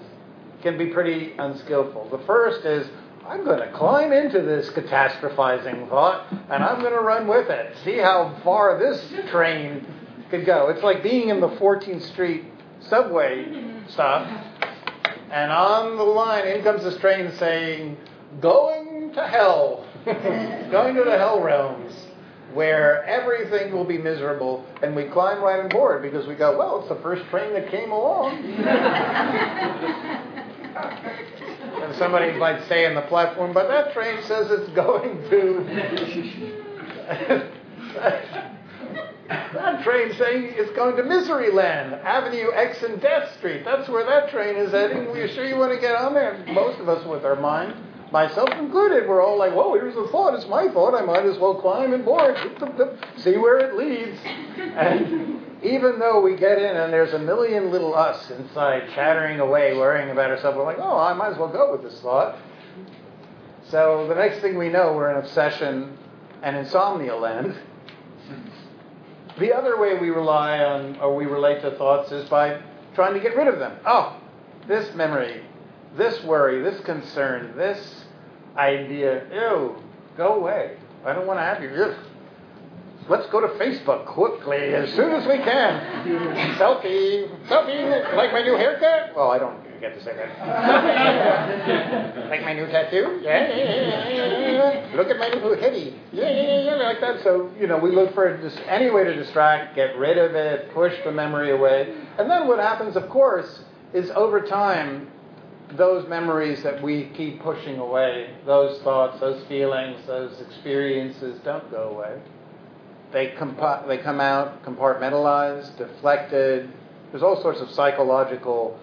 can 0.62 0.76
be 0.76 0.86
pretty 0.86 1.34
unskillful. 1.38 2.08
The 2.10 2.24
first 2.26 2.64
is 2.64 2.88
I'm 3.28 3.44
going 3.44 3.60
to 3.60 3.70
climb 3.76 4.10
into 4.10 4.40
this 4.40 4.70
catastrophizing 4.70 5.90
thought 5.90 6.32
and 6.32 6.64
I'm 6.64 6.80
going 6.80 6.94
to 6.94 7.00
run 7.00 7.28
with 7.28 7.50
it. 7.50 7.76
See 7.84 7.98
how 7.98 8.40
far 8.42 8.78
this 8.78 9.12
train 9.30 9.86
could 10.30 10.46
go. 10.46 10.68
It's 10.70 10.82
like 10.82 11.02
being 11.02 11.28
in 11.28 11.40
the 11.40 11.50
14th 11.50 12.02
Street 12.10 12.44
subway 12.80 13.44
mm-hmm. 13.44 13.88
stop, 13.90 14.26
and 15.30 15.52
on 15.52 15.96
the 15.98 16.02
line, 16.02 16.46
in 16.46 16.62
comes 16.62 16.84
this 16.84 16.96
train 17.00 17.30
saying, 17.32 17.98
Going 18.40 19.12
to 19.14 19.26
hell, 19.26 19.86
going 20.04 20.94
to 20.94 21.04
the 21.04 21.18
hell 21.18 21.42
realms, 21.42 21.92
where 22.54 23.04
everything 23.04 23.72
will 23.72 23.84
be 23.84 23.98
miserable. 23.98 24.64
And 24.82 24.96
we 24.96 25.04
climb 25.04 25.42
right 25.42 25.60
on 25.60 25.68
board 25.68 26.02
because 26.02 26.26
we 26.26 26.34
go, 26.34 26.56
Well, 26.56 26.80
it's 26.80 26.88
the 26.88 26.96
first 27.02 27.28
train 27.28 27.52
that 27.52 27.70
came 27.70 27.90
along. 27.90 28.42
And 31.88 31.96
somebody 31.96 32.32
might 32.32 32.68
say 32.68 32.84
in 32.84 32.94
the 32.94 33.00
platform, 33.00 33.54
but 33.54 33.66
that 33.68 33.94
train 33.94 34.22
says 34.24 34.50
it's 34.50 34.68
going 34.74 35.22
to. 35.30 35.64
that 39.54 39.82
train 39.82 40.12
saying 40.18 40.52
it's 40.54 40.70
going 40.76 40.96
to 40.96 41.02
Miseryland, 41.02 42.04
Avenue 42.04 42.52
X 42.52 42.82
and 42.82 43.00
Death 43.00 43.34
Street. 43.38 43.64
That's 43.64 43.88
where 43.88 44.04
that 44.04 44.28
train 44.28 44.56
is 44.56 44.72
heading. 44.72 45.06
Are 45.06 45.16
you 45.16 45.32
sure 45.32 45.46
you 45.46 45.56
want 45.56 45.72
to 45.72 45.80
get 45.80 45.94
on 45.94 46.12
there? 46.12 46.44
Most 46.48 46.78
of 46.78 46.90
us, 46.90 47.06
with 47.06 47.24
our 47.24 47.36
mind, 47.36 47.74
myself 48.12 48.50
included, 48.52 49.08
we're 49.08 49.24
all 49.24 49.38
like, 49.38 49.52
whoa, 49.52 49.74
here's 49.74 49.96
a 49.96 50.08
thought. 50.08 50.34
It's 50.34 50.48
my 50.48 50.68
thought. 50.68 50.94
I 50.94 51.04
might 51.04 51.26
as 51.26 51.38
well 51.38 51.54
climb 51.60 51.92
and 51.92 52.04
board. 52.04 52.36
See 53.18 53.36
where 53.36 53.58
it 53.58 53.76
leads. 53.76 54.18
And 54.56 55.42
even 55.62 55.98
though 55.98 56.20
we 56.20 56.36
get 56.36 56.58
in 56.58 56.76
and 56.76 56.92
there's 56.92 57.12
a 57.14 57.18
million 57.18 57.70
little 57.70 57.94
us 57.94 58.30
inside 58.30 58.88
chattering 58.94 59.40
away, 59.40 59.76
worrying 59.76 60.10
about 60.10 60.30
ourselves, 60.30 60.56
we're 60.56 60.64
like, 60.64 60.78
oh, 60.78 60.98
I 60.98 61.12
might 61.12 61.32
as 61.32 61.38
well 61.38 61.52
go 61.52 61.72
with 61.72 61.82
this 61.82 62.00
thought. 62.00 62.38
So 63.68 64.06
the 64.08 64.14
next 64.14 64.40
thing 64.40 64.56
we 64.56 64.68
know, 64.68 64.94
we're 64.94 65.10
in 65.10 65.18
obsession 65.18 65.98
and 66.42 66.56
insomnia 66.56 67.16
land. 67.16 67.56
The 69.38 69.54
other 69.54 69.78
way 69.78 69.94
we 69.98 70.10
rely 70.10 70.60
on 70.60 70.96
or 70.96 71.14
we 71.14 71.26
relate 71.26 71.60
to 71.62 71.72
thoughts 71.72 72.10
is 72.10 72.28
by 72.28 72.60
trying 72.94 73.14
to 73.14 73.20
get 73.20 73.36
rid 73.36 73.46
of 73.46 73.58
them. 73.58 73.78
Oh, 73.86 74.16
this 74.66 74.94
memory, 74.94 75.42
this 75.96 76.22
worry, 76.24 76.62
this 76.62 76.80
concern, 76.84 77.56
this 77.56 78.04
idea, 78.56 79.24
ew, 79.32 79.76
go 80.16 80.34
away. 80.34 80.76
I 81.04 81.12
don't 81.12 81.26
want 81.26 81.38
to 81.38 81.44
have 81.44 81.62
you. 81.62 81.94
Let's 83.08 83.26
go 83.30 83.40
to 83.40 83.48
Facebook 83.54 84.04
quickly 84.06 84.74
as 84.74 84.92
soon 84.94 85.12
as 85.12 85.26
we 85.26 85.38
can. 85.38 85.80
selfie, 86.58 87.26
selfie, 87.46 88.14
like 88.14 88.32
my 88.32 88.42
new 88.42 88.54
haircut? 88.54 89.16
Well, 89.16 89.30
I 89.30 89.38
don't 89.38 89.56
get 89.80 89.94
to 89.94 90.04
say 90.04 90.14
that. 90.14 90.38
like 92.30 92.42
my 92.42 92.52
new 92.52 92.66
tattoo? 92.66 93.20
Yeah, 93.22 93.48
yeah, 93.48 94.08
yeah, 94.10 94.96
Look 94.96 95.08
at 95.08 95.18
my 95.18 95.28
new 95.28 95.40
hoodie. 95.40 95.98
Yeah, 96.12 96.28
yeah, 96.28 96.60
yeah, 96.64 96.74
like 96.74 97.00
that. 97.00 97.22
So, 97.22 97.50
you 97.58 97.66
know, 97.66 97.78
we 97.78 97.92
look 97.92 98.12
for 98.14 98.36
just 98.38 98.58
any 98.68 98.90
way 98.90 99.04
to 99.04 99.14
distract, 99.14 99.74
get 99.74 99.96
rid 99.96 100.18
of 100.18 100.34
it, 100.34 100.70
push 100.74 100.92
the 101.04 101.12
memory 101.12 101.50
away. 101.50 101.94
And 102.18 102.30
then 102.30 102.46
what 102.46 102.58
happens, 102.58 102.96
of 102.96 103.08
course, 103.08 103.60
is 103.94 104.10
over 104.10 104.42
time, 104.42 105.08
those 105.76 106.08
memories 106.08 106.62
that 106.62 106.82
we 106.82 107.10
keep 107.16 107.42
pushing 107.42 107.78
away, 107.78 108.30
those 108.46 108.80
thoughts, 108.82 109.20
those 109.20 109.44
feelings, 109.46 110.00
those 110.06 110.40
experiences 110.40 111.38
don't 111.44 111.70
go 111.70 111.90
away. 111.90 112.20
They, 113.12 113.28
compa- 113.28 113.86
they 113.86 113.98
come 113.98 114.20
out 114.20 114.62
compartmentalized, 114.64 115.76
deflected. 115.76 116.70
There's 117.10 117.22
all 117.22 117.40
sorts 117.40 117.60
of 117.60 117.70
psychological 117.70 118.78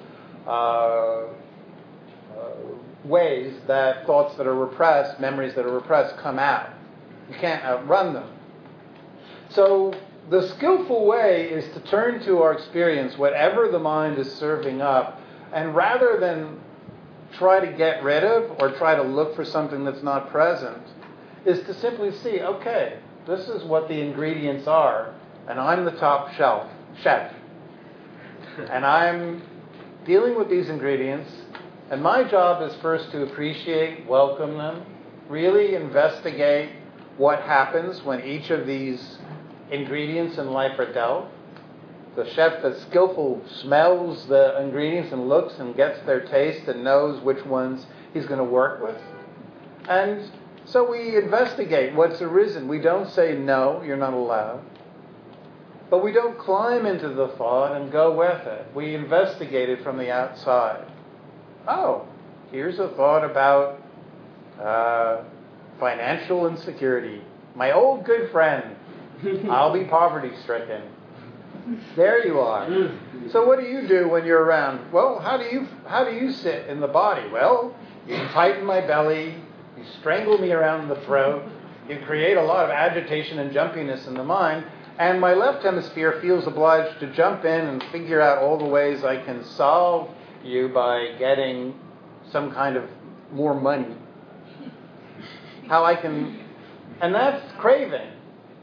uh, 0.47 0.49
uh, 0.49 1.27
ways 3.03 3.53
that 3.67 4.05
thoughts 4.05 4.35
that 4.37 4.47
are 4.47 4.55
repressed, 4.55 5.19
memories 5.19 5.55
that 5.55 5.65
are 5.65 5.73
repressed, 5.73 6.17
come 6.17 6.39
out. 6.39 6.69
You 7.29 7.35
can't 7.35 7.63
outrun 7.63 8.13
them. 8.13 8.29
So 9.49 9.93
the 10.29 10.47
skillful 10.49 11.05
way 11.05 11.49
is 11.49 11.71
to 11.73 11.79
turn 11.81 12.23
to 12.25 12.41
our 12.41 12.53
experience, 12.53 13.17
whatever 13.17 13.69
the 13.69 13.79
mind 13.79 14.17
is 14.17 14.31
serving 14.33 14.81
up, 14.81 15.21
and 15.53 15.75
rather 15.75 16.19
than 16.19 16.59
try 17.37 17.59
to 17.59 17.71
get 17.77 18.03
rid 18.03 18.23
of 18.23 18.59
or 18.59 18.71
try 18.71 18.95
to 18.95 19.03
look 19.03 19.35
for 19.35 19.45
something 19.45 19.83
that's 19.85 20.03
not 20.03 20.29
present, 20.31 20.81
is 21.45 21.65
to 21.65 21.73
simply 21.73 22.11
see, 22.11 22.41
okay, 22.41 22.99
this 23.27 23.47
is 23.47 23.63
what 23.63 23.87
the 23.87 23.99
ingredients 23.99 24.67
are, 24.67 25.13
and 25.47 25.59
I'm 25.59 25.85
the 25.85 25.91
top 25.91 26.33
shelf 26.33 26.69
chef, 27.01 27.33
and 28.69 28.85
I'm 28.85 29.41
dealing 30.05 30.37
with 30.37 30.49
these 30.49 30.69
ingredients, 30.69 31.29
and 31.91 32.01
my 32.01 32.23
job 32.23 32.61
is 32.67 32.75
first 32.81 33.11
to 33.11 33.23
appreciate, 33.23 34.07
welcome 34.07 34.57
them, 34.57 34.85
really 35.29 35.75
investigate 35.75 36.69
what 37.17 37.41
happens 37.41 38.03
when 38.03 38.23
each 38.23 38.49
of 38.49 38.65
these 38.67 39.17
ingredients 39.71 40.37
in 40.37 40.51
life 40.51 40.77
are 40.79 40.91
dealt. 40.91 41.27
The 42.15 42.29
chef 42.33 42.63
that's 42.63 42.81
skillful 42.83 43.41
smells 43.61 44.25
the 44.27 44.61
ingredients 44.61 45.11
and 45.11 45.27
looks 45.27 45.55
and 45.59 45.75
gets 45.75 45.99
their 46.05 46.21
taste 46.21 46.67
and 46.67 46.83
knows 46.83 47.21
which 47.21 47.43
ones 47.45 47.85
he's 48.13 48.25
going 48.25 48.37
to 48.37 48.45
work 48.45 48.81
with. 48.81 48.97
And 49.89 50.31
so 50.65 50.89
we 50.89 51.17
investigate 51.17 51.93
what's 51.93 52.21
arisen. 52.21 52.67
We 52.67 52.79
don't 52.79 53.09
say, 53.09 53.35
no, 53.37 53.83
you're 53.83 53.97
not 53.97 54.13
allowed. 54.13 54.63
But 55.89 56.03
we 56.03 56.13
don't 56.13 56.39
climb 56.39 56.85
into 56.85 57.09
the 57.09 57.27
thought 57.37 57.79
and 57.79 57.91
go 57.91 58.17
with 58.17 58.47
it. 58.47 58.65
We 58.73 58.95
investigate 58.95 59.69
it 59.69 59.83
from 59.83 59.97
the 59.97 60.09
outside. 60.09 60.85
Oh, 61.67 62.07
here's 62.51 62.79
a 62.79 62.89
thought 62.89 63.29
about 63.29 63.81
uh, 64.59 65.23
financial 65.79 66.47
insecurity. 66.47 67.21
My 67.55 67.73
old 67.73 68.05
good 68.05 68.31
friend, 68.31 68.75
I'll 69.51 69.73
be 69.73 69.85
poverty 69.85 70.31
stricken. 70.43 70.81
There 71.95 72.25
you 72.25 72.39
are. 72.39 72.67
Mm. 72.67 73.31
So 73.31 73.45
what 73.45 73.59
do 73.59 73.65
you 73.65 73.87
do 73.87 74.07
when 74.07 74.25
you're 74.25 74.43
around? 74.43 74.91
Well, 74.91 75.19
how 75.19 75.37
do 75.37 75.45
you 75.45 75.67
how 75.87 76.03
do 76.03 76.11
you 76.11 76.31
sit 76.31 76.67
in 76.67 76.79
the 76.79 76.87
body? 76.87 77.27
Well, 77.29 77.75
you 78.07 78.17
tighten 78.33 78.65
my 78.65 78.81
belly, 78.81 79.35
you 79.77 79.83
strangle 79.99 80.37
me 80.37 80.51
around 80.51 80.89
the 80.89 81.01
throat, 81.01 81.49
you 81.89 81.99
create 82.05 82.37
a 82.37 82.43
lot 82.43 82.65
of 82.65 82.71
agitation 82.71 83.39
and 83.39 83.51
jumpiness 83.51 84.07
in 84.07 84.13
the 84.13 84.23
mind, 84.23 84.65
and 84.99 85.19
my 85.19 85.33
left 85.33 85.63
hemisphere 85.63 86.19
feels 86.21 86.45
obliged 86.45 86.99
to 86.99 87.11
jump 87.13 87.45
in 87.45 87.61
and 87.61 87.83
figure 87.91 88.21
out 88.21 88.43
all 88.43 88.59
the 88.59 88.65
ways 88.65 89.03
I 89.03 89.23
can 89.23 89.43
solve 89.43 90.13
you 90.43 90.69
by 90.69 91.15
getting 91.17 91.73
some 92.31 92.51
kind 92.51 92.77
of 92.77 92.83
more 93.31 93.59
money. 93.59 93.95
How 95.67 95.83
I 95.83 95.95
can 95.95 96.45
and 97.01 97.13
that's 97.13 97.43
craving. 97.57 98.11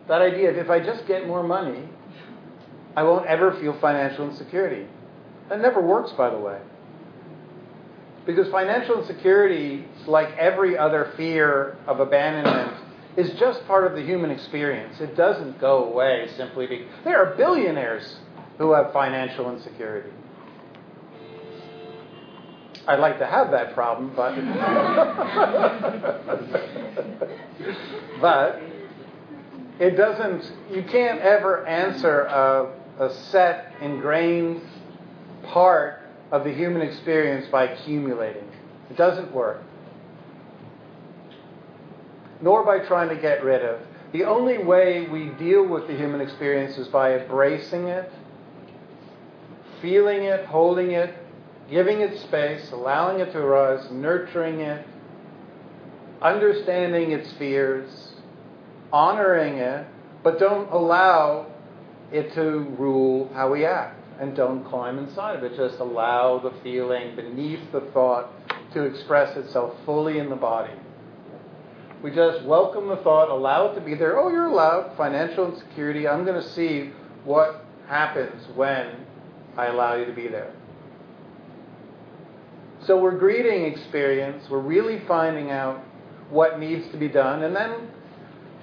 That 0.09 0.23
idea 0.23 0.51
of 0.51 0.57
if 0.57 0.71
I 0.71 0.81
just 0.81 1.07
get 1.07 1.27
more 1.27 1.43
money, 1.43 1.89
I 2.97 3.03
won't 3.03 3.27
ever 3.27 3.59
feel 3.61 3.79
financial 3.81 4.29
insecurity. 4.29 4.87
That 5.49 5.61
never 5.61 5.81
works, 5.81 6.13
by 6.13 6.31
the 6.31 6.39
way. 6.39 6.61
Because 8.27 8.49
financial 8.51 9.01
insecurity, 9.01 9.85
like 10.07 10.29
every 10.39 10.79
other 10.79 11.13
fear 11.17 11.77
of 11.87 12.01
abandonment, 12.01 12.75
is 13.17 13.31
just 13.39 13.67
part 13.67 13.87
of 13.87 13.95
the 13.95 14.03
human 14.03 14.31
experience. 14.31 15.01
It 15.01 15.17
doesn't 15.17 15.61
go 15.61 15.85
away 15.85 16.29
simply 16.37 16.67
because 16.67 16.87
there 17.05 17.19
are 17.19 17.37
billionaires 17.37 18.17
who 18.59 18.73
have 18.73 18.93
financial 18.93 19.55
insecurity. 19.55 20.11
I'd 22.87 23.01
like 23.01 23.19
to 23.19 23.27
have 23.27 23.51
that 23.53 23.75
problem, 23.75 24.13
but 24.17 24.35
but 28.21 28.61
it 29.79 29.97
doesn't. 29.97 30.53
You 30.71 30.83
can't 30.83 31.21
ever 31.21 31.67
answer 31.67 32.23
a, 32.23 32.73
a 32.99 33.13
set 33.31 33.73
ingrained 33.81 34.63
part 35.45 36.01
of 36.31 36.45
the 36.45 36.53
human 36.53 36.83
experience 36.83 37.47
by 37.51 37.65
accumulating. 37.65 38.49
It 38.91 38.97
doesn't 38.97 39.33
work. 39.33 39.63
Nor 42.41 42.65
by 42.65 42.81
trying 42.87 43.09
to 43.09 43.17
get 43.17 43.45
rid 43.45 43.63
of. 43.63 43.81
The 44.13 44.25
only 44.25 44.59
way 44.59 45.09
we 45.09 45.31
deal 45.39 45.67
with 45.67 45.87
the 45.87 45.97
human 45.97 46.21
experience 46.21 46.77
is 46.77 46.89
by 46.89 47.19
embracing 47.19 47.87
it, 47.87 48.11
feeling 49.81 50.25
it, 50.25 50.45
holding 50.47 50.91
it, 50.91 51.15
giving 51.71 52.01
it 52.01 52.19
space, 52.21 52.71
allowing 52.73 53.21
it 53.21 53.33
to 53.33 53.39
arise, 53.39 53.91
nurturing 53.91 54.61
it, 54.61 54.87
understanding 56.21 57.13
its 57.13 57.33
fears, 57.35 58.13
honoring 58.93 59.55
it, 59.55 59.87
but 60.23 60.39
don't 60.39 60.71
allow 60.71 61.52
it 62.13 62.35
to 62.35 62.67
rule 62.79 63.31
how 63.35 63.53
we 63.53 63.65
act. 63.65 63.99
And 64.21 64.37
don't 64.37 64.65
climb 64.65 64.99
inside 64.99 65.37
of 65.37 65.43
it. 65.43 65.57
Just 65.57 65.81
allow 65.81 66.39
the 66.39 66.53
feeling 66.63 67.17
beneath 67.17 67.73
the 67.73 67.81
thought 67.93 68.31
to 68.73 68.83
express 68.85 69.37
itself 69.37 69.75
fully 69.85 70.19
in 70.19 70.29
the 70.29 70.37
body. 70.37 70.75
We 72.03 72.11
just 72.11 72.45
welcome 72.45 72.89
the 72.89 72.97
thought, 72.97 73.31
allow 73.31 73.71
it 73.71 73.75
to 73.77 73.81
be 73.81 73.95
there. 73.95 74.19
Oh, 74.19 74.29
you're 74.29 74.47
allowed. 74.47 74.97
Financial 74.97 75.53
insecurity. 75.53 76.07
I'm 76.07 76.25
going 76.25 76.41
to 76.41 76.49
see 76.51 76.91
what 77.25 77.65
happens 77.89 78.45
when 78.55 79.07
I 79.57 79.67
allow 79.67 79.97
you 79.97 80.05
to 80.05 80.13
be 80.13 80.29
there. 80.29 80.53
So 82.87 83.01
we're 83.01 83.19
greeting 83.19 83.65
experience. 83.65 84.45
We're 84.51 84.59
really 84.59 85.01
finding 85.07 85.51
out 85.51 85.83
what 86.31 86.59
needs 86.59 86.91
to 86.91 86.97
be 86.97 87.09
done. 87.09 87.45
And 87.45 87.55
then 87.55 87.89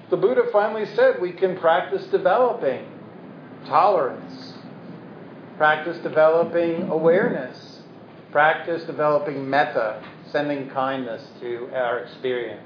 the 0.10 0.18
Buddha 0.18 0.44
finally 0.52 0.86
said 0.96 1.22
we 1.22 1.32
can 1.32 1.58
practice 1.58 2.06
developing 2.08 2.86
tolerance, 3.66 4.54
practice 5.58 5.98
developing 6.04 6.90
awareness, 6.90 7.82
practice 8.32 8.84
developing 8.84 9.50
metta, 9.50 10.04
sending 10.32 10.70
kindness 10.70 11.26
to 11.42 11.70
our 11.74 12.00
experience. 12.00 12.62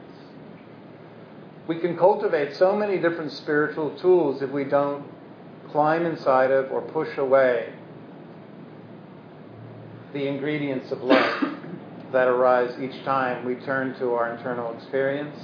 We 1.68 1.80
can 1.80 1.98
cultivate 1.98 2.56
so 2.56 2.76
many 2.76 2.98
different 2.98 3.32
spiritual 3.32 3.98
tools 3.98 4.42
if 4.42 4.50
we 4.50 4.66
don't 4.66 5.06
climb 5.72 6.06
inside 6.06 6.52
of 6.52 6.72
or 6.72 6.82
push 6.82 7.18
away 7.18 7.74
the 10.14 10.28
ingredients 10.28 10.92
of 10.92 11.02
life 11.02 11.44
that 12.12 12.28
arise 12.28 12.80
each 12.80 13.04
time 13.04 13.44
we 13.44 13.56
turn 13.56 13.98
to 13.98 14.14
our 14.14 14.36
internal 14.36 14.76
experience, 14.78 15.36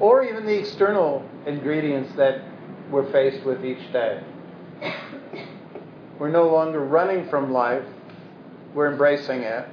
or 0.00 0.24
even 0.24 0.44
the 0.44 0.58
external 0.58 1.24
ingredients 1.46 2.12
that 2.16 2.42
we're 2.90 3.10
faced 3.12 3.44
with 3.46 3.64
each 3.64 3.92
day. 3.92 4.20
We're 6.18 6.30
no 6.30 6.48
longer 6.48 6.80
running 6.80 7.28
from 7.28 7.52
life, 7.52 7.84
we're 8.74 8.90
embracing 8.90 9.40
it 9.40 9.68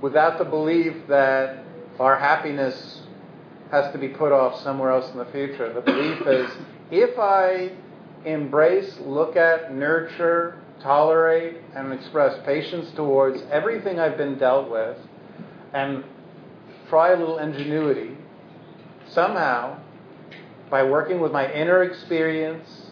without 0.00 0.38
the 0.38 0.44
belief 0.44 0.94
that 1.08 1.64
our 1.98 2.18
happiness 2.18 3.02
has 3.70 3.90
to 3.92 3.98
be 3.98 4.08
put 4.08 4.32
off 4.32 4.62
somewhere 4.62 4.90
else 4.90 5.10
in 5.10 5.18
the 5.18 5.24
future. 5.26 5.72
The 5.72 5.80
belief 5.80 6.26
is 6.26 6.50
if 6.90 7.18
I 7.18 7.72
embrace, 8.24 8.98
look 9.00 9.36
at, 9.36 9.74
nurture, 9.74 10.60
tolerate 10.80 11.56
and 11.74 11.92
express 11.92 12.38
patience 12.44 12.90
towards 12.94 13.42
everything 13.50 13.98
I've 13.98 14.16
been 14.16 14.38
dealt 14.38 14.70
with 14.70 14.98
and 15.72 16.04
try 16.88 17.12
a 17.12 17.16
little 17.16 17.38
ingenuity, 17.38 18.16
somehow, 19.10 19.78
by 20.70 20.84
working 20.84 21.20
with 21.20 21.32
my 21.32 21.50
inner 21.52 21.82
experience, 21.82 22.85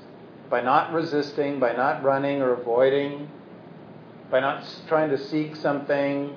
by 0.51 0.61
not 0.61 0.93
resisting, 0.93 1.59
by 1.59 1.73
not 1.73 2.03
running 2.03 2.43
or 2.43 2.53
avoiding, 2.53 3.29
by 4.31 4.41
not 4.41 4.65
trying 4.89 5.11
to 5.11 5.19
seek 5.19 5.57
something 5.57 6.35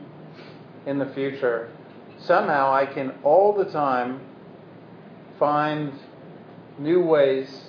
in 0.85 0.99
the 0.99 1.07
future, 1.07 1.69
somehow 2.19 2.73
I 2.73 2.85
can 2.85 3.13
all 3.23 3.53
the 3.53 3.65
time 3.65 4.21
find 5.37 5.93
new 6.79 7.01
ways 7.01 7.61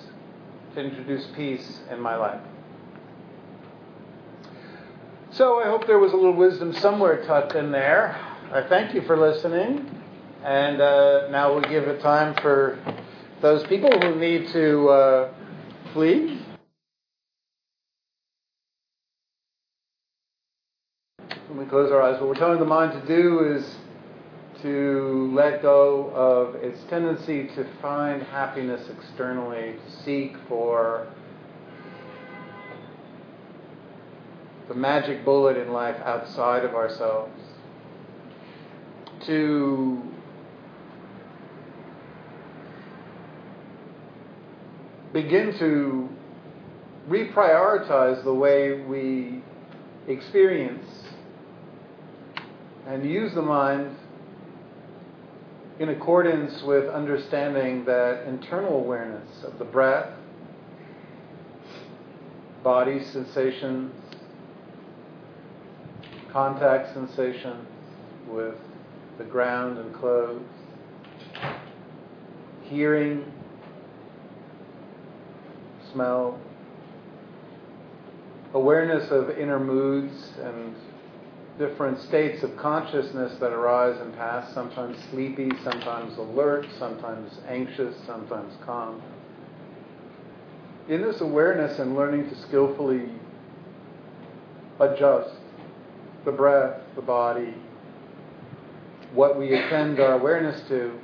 to 0.75 0.81
introduce 0.81 1.27
peace 1.35 1.81
in 1.91 1.99
my 1.99 2.15
life. 2.15 2.41
So 5.31 5.59
I 5.59 5.65
hope 5.65 5.85
there 5.85 5.99
was 5.99 6.11
a 6.11 6.15
little 6.15 6.33
wisdom 6.33 6.73
somewhere 6.73 7.23
tucked 7.25 7.55
in 7.55 7.71
there. 7.71 8.15
I 8.51 8.67
thank 8.67 8.95
you 8.95 9.01
for 9.03 9.15
listening. 9.15 9.95
And 10.43 10.81
uh, 10.81 11.27
now 11.29 11.53
we'll 11.53 11.69
give 11.69 11.83
it 11.87 12.01
time 12.01 12.33
for 12.41 12.79
those 13.41 13.65
people 13.67 13.91
who 13.99 14.15
need 14.15 14.47
to 14.49 14.89
uh, 14.89 15.33
flee. 15.93 16.39
when 21.49 21.57
we 21.57 21.65
close 21.65 21.91
our 21.91 21.99
eyes, 21.99 22.19
what 22.19 22.29
we're 22.29 22.35
telling 22.35 22.59
the 22.59 22.65
mind 22.65 22.91
to 22.91 23.07
do 23.07 23.39
is 23.39 23.75
to 24.61 25.31
let 25.33 25.63
go 25.63 26.11
of 26.13 26.53
its 26.55 26.79
tendency 26.89 27.47
to 27.55 27.65
find 27.81 28.21
happiness 28.21 28.87
externally, 28.87 29.73
to 29.73 30.03
seek 30.03 30.35
for 30.47 31.07
the 34.67 34.75
magic 34.75 35.25
bullet 35.25 35.57
in 35.57 35.71
life 35.71 35.99
outside 36.05 36.63
of 36.63 36.75
ourselves, 36.75 37.41
to 39.25 40.03
begin 45.13 45.57
to 45.57 46.09
reprioritize 47.09 48.23
the 48.23 48.33
way 48.33 48.81
we 48.81 49.41
experience 50.07 50.85
and 52.87 53.09
use 53.09 53.33
the 53.33 53.41
mind 53.41 53.95
in 55.79 55.89
accordance 55.89 56.61
with 56.63 56.89
understanding 56.89 57.85
that 57.85 58.27
internal 58.27 58.77
awareness 58.77 59.43
of 59.43 59.57
the 59.57 59.65
breath, 59.65 60.13
body 62.63 63.03
sensations, 63.05 63.93
contact 66.31 66.93
sensations 66.93 67.65
with 68.27 68.55
the 69.17 69.23
ground 69.23 69.77
and 69.77 69.95
clothes, 69.95 70.43
hearing, 72.63 73.25
smell, 75.93 76.39
awareness 78.53 79.11
of 79.11 79.29
inner 79.31 79.59
moods 79.59 80.33
and 80.43 80.75
different 81.57 81.99
states 81.99 82.41
of 82.41 82.55
consciousness 82.57 83.37
that 83.39 83.51
arise 83.51 83.99
and 83.99 84.15
pass, 84.15 84.53
sometimes 84.53 84.97
sleepy, 85.11 85.51
sometimes 85.63 86.17
alert, 86.17 86.65
sometimes 86.77 87.37
anxious, 87.47 87.95
sometimes 88.05 88.53
calm. 88.65 89.01
In 90.87 91.01
this 91.01 91.21
awareness 91.21 91.77
and 91.79 91.95
learning 91.95 92.29
to 92.29 92.35
skillfully 92.47 93.09
adjust 94.79 95.35
the 96.25 96.31
breath, 96.31 96.81
the 96.95 97.01
body, 97.01 97.53
what 99.13 99.37
we 99.37 99.53
attend 99.53 99.99
our 99.99 100.13
awareness 100.13 100.67
to, 100.69 100.97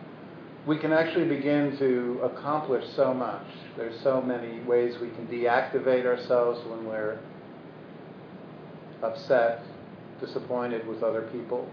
we 0.68 0.78
can 0.78 0.92
actually 0.92 1.28
begin 1.28 1.78
to 1.78 2.20
accomplish 2.24 2.84
so 2.96 3.14
much. 3.14 3.46
There's 3.78 4.00
so 4.02 4.22
many 4.22 4.62
ways 4.62 4.96
we 5.00 5.10
can 5.10 5.28
deactivate 5.28 6.06
ourselves 6.06 6.66
when 6.68 6.86
we're 6.86 7.20
upset, 9.04 9.62
disappointed 10.20 10.88
with 10.88 11.04
other 11.04 11.30
people. 11.32 11.70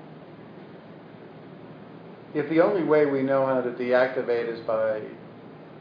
If 2.34 2.50
the 2.50 2.60
only 2.60 2.82
way 2.82 3.06
we 3.06 3.22
know 3.22 3.46
how 3.46 3.62
to 3.62 3.70
deactivate 3.70 4.52
is 4.52 4.60
by 4.66 5.02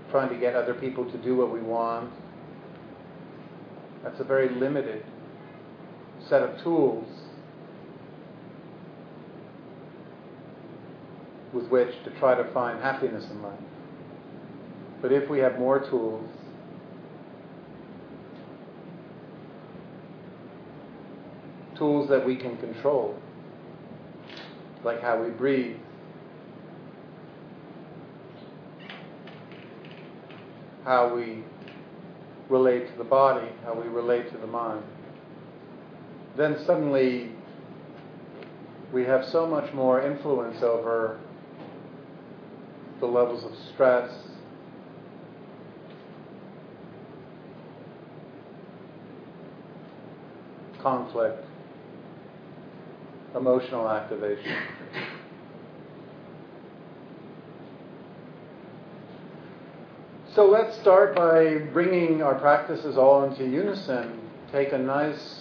trying 0.09 0.29
to 0.29 0.37
get 0.37 0.55
other 0.55 0.73
people 0.73 1.09
to 1.11 1.17
do 1.17 1.35
what 1.35 1.51
we 1.51 1.61
want, 1.61 2.11
that's 4.03 4.19
a 4.19 4.23
very 4.23 4.49
limited 4.49 5.03
set 6.29 6.41
of 6.41 6.61
tools 6.63 7.07
with 11.53 11.67
which 11.67 11.91
to 12.03 12.11
try 12.19 12.35
to 12.35 12.43
find 12.53 12.81
happiness 12.81 13.25
in 13.29 13.41
life. 13.41 13.59
But 15.01 15.11
if 15.11 15.29
we 15.29 15.39
have 15.39 15.57
more 15.57 15.79
tools, 15.79 16.29
tools 21.75 22.09
that 22.09 22.25
we 22.25 22.35
can 22.35 22.57
control, 22.57 23.17
like 24.83 25.01
how 25.01 25.21
we 25.21 25.31
breathe. 25.31 25.77
How 30.83 31.13
we 31.15 31.43
relate 32.49 32.91
to 32.91 32.97
the 32.97 33.03
body, 33.03 33.47
how 33.63 33.73
we 33.73 33.87
relate 33.87 34.31
to 34.31 34.37
the 34.37 34.47
mind. 34.47 34.83
Then 36.37 36.57
suddenly 36.65 37.31
we 38.93 39.03
have 39.05 39.25
so 39.25 39.47
much 39.47 39.73
more 39.73 40.01
influence 40.01 40.61
over 40.61 41.19
the 43.01 43.07
levels 43.07 43.43
of 43.43 43.51
stress, 43.73 44.09
conflict, 50.79 51.43
emotional 53.35 53.89
activation. 53.89 54.55
So 60.33 60.45
let's 60.45 60.79
start 60.79 61.13
by 61.15 61.57
bringing 61.73 62.21
our 62.21 62.35
practices 62.35 62.97
all 62.97 63.25
into 63.25 63.43
unison. 63.45 64.21
Take 64.51 64.71
a 64.71 64.77
nice, 64.77 65.40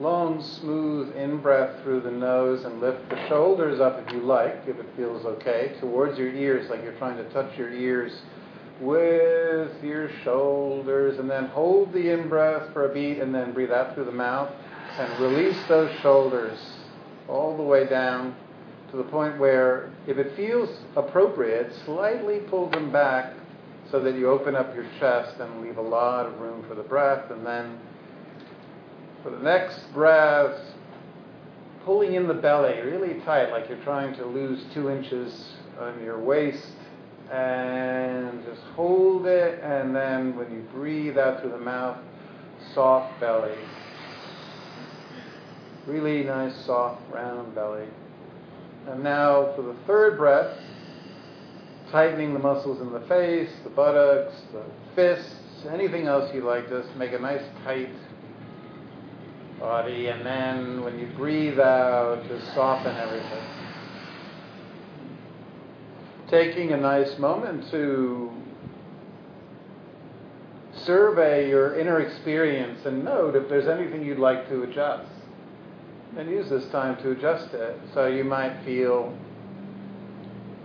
long, 0.00 0.42
smooth 0.60 1.14
in 1.14 1.40
breath 1.40 1.82
through 1.82 2.00
the 2.00 2.10
nose 2.10 2.64
and 2.64 2.80
lift 2.80 3.08
the 3.10 3.28
shoulders 3.28 3.80
up 3.80 4.02
if 4.04 4.12
you 4.12 4.20
like, 4.20 4.62
if 4.66 4.78
it 4.78 4.86
feels 4.96 5.24
okay, 5.26 5.76
towards 5.80 6.18
your 6.18 6.32
ears, 6.34 6.68
like 6.70 6.82
you're 6.82 6.96
trying 6.96 7.16
to 7.16 7.28
touch 7.30 7.56
your 7.58 7.70
ears 7.70 8.12
with 8.80 9.70
your 9.84 10.10
shoulders. 10.24 11.18
And 11.18 11.28
then 11.28 11.46
hold 11.46 11.92
the 11.92 12.12
in 12.12 12.28
breath 12.28 12.72
for 12.72 12.90
a 12.90 12.94
beat 12.94 13.18
and 13.18 13.34
then 13.34 13.52
breathe 13.52 13.70
out 13.70 13.94
through 13.94 14.06
the 14.06 14.12
mouth 14.12 14.50
and 14.98 15.20
release 15.20 15.58
those 15.68 15.90
shoulders 16.00 16.58
all 17.28 17.56
the 17.56 17.62
way 17.62 17.86
down 17.86 18.34
to 18.90 18.96
the 18.96 19.04
point 19.04 19.38
where, 19.38 19.92
if 20.08 20.16
it 20.16 20.34
feels 20.34 20.68
appropriate, 20.96 21.72
slightly 21.84 22.40
pull 22.48 22.68
them 22.70 22.90
back 22.90 23.34
so 23.90 24.00
that 24.00 24.14
you 24.16 24.30
open 24.30 24.56
up 24.56 24.74
your 24.74 24.86
chest 24.98 25.38
and 25.40 25.60
leave 25.60 25.76
a 25.76 25.82
lot 25.82 26.26
of 26.26 26.40
room 26.40 26.64
for 26.68 26.74
the 26.74 26.82
breath. 26.82 27.30
And 27.30 27.46
then 27.46 27.78
for 29.22 29.30
the 29.30 29.38
next 29.38 29.80
breath, 29.92 30.58
pulling 31.84 32.14
in 32.14 32.28
the 32.28 32.34
belly 32.34 32.80
really 32.80 33.20
tight, 33.20 33.50
like 33.50 33.68
you're 33.68 33.82
trying 33.82 34.14
to 34.16 34.26
lose 34.26 34.62
two 34.74 34.90
inches 34.90 35.54
on 35.78 36.02
your 36.02 36.18
waist. 36.18 36.72
And 37.32 38.44
just 38.44 38.60
hold 38.74 39.26
it. 39.26 39.62
And 39.62 39.94
then 39.94 40.36
when 40.36 40.50
you 40.52 40.62
breathe 40.72 41.16
out 41.16 41.40
through 41.40 41.52
the 41.52 41.58
mouth, 41.58 41.98
soft 42.74 43.20
belly. 43.20 43.54
Really 45.86 46.24
nice, 46.24 46.54
soft, 46.66 47.02
round 47.12 47.54
belly. 47.54 47.86
And 48.88 49.04
now 49.04 49.52
for 49.54 49.62
the 49.62 49.76
third 49.86 50.18
breath, 50.18 50.58
tightening 51.92 52.32
the 52.32 52.40
muscles 52.40 52.80
in 52.80 52.92
the 52.92 53.00
face, 53.06 53.50
the 53.62 53.70
buttocks, 53.70 54.34
the 54.52 54.64
fists, 54.96 55.66
anything 55.70 56.06
else 56.06 56.34
you 56.34 56.42
like, 56.42 56.68
just 56.68 56.94
make 56.96 57.12
a 57.12 57.18
nice 57.18 57.42
tight 57.64 57.90
body. 59.60 60.08
And 60.08 60.24
then 60.26 60.82
when 60.82 60.98
you 60.98 61.06
breathe 61.16 61.60
out, 61.60 62.26
just 62.26 62.54
soften 62.54 62.96
everything. 62.96 63.44
Taking 66.28 66.72
a 66.72 66.76
nice 66.76 67.18
moment 67.18 67.70
to 67.70 68.30
survey 70.84 71.48
your 71.48 71.78
inner 71.78 72.00
experience 72.00 72.80
and 72.86 73.04
note 73.04 73.36
if 73.36 73.48
there's 73.48 73.68
anything 73.68 74.04
you'd 74.04 74.18
like 74.18 74.48
to 74.48 74.62
adjust 74.62 75.10
and 76.16 76.28
use 76.28 76.48
this 76.48 76.66
time 76.72 76.96
to 77.02 77.10
adjust 77.10 77.52
it. 77.54 77.78
So 77.94 78.06
you 78.06 78.24
might 78.24 78.64
feel 78.64 79.16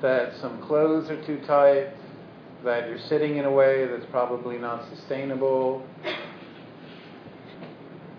that 0.01 0.33
some 0.39 0.61
clothes 0.61 1.09
are 1.09 1.23
too 1.25 1.39
tight, 1.45 1.89
that 2.63 2.87
you're 2.87 2.99
sitting 3.09 3.37
in 3.37 3.45
a 3.45 3.51
way 3.51 3.85
that's 3.85 4.05
probably 4.11 4.57
not 4.57 4.87
sustainable. 4.95 5.85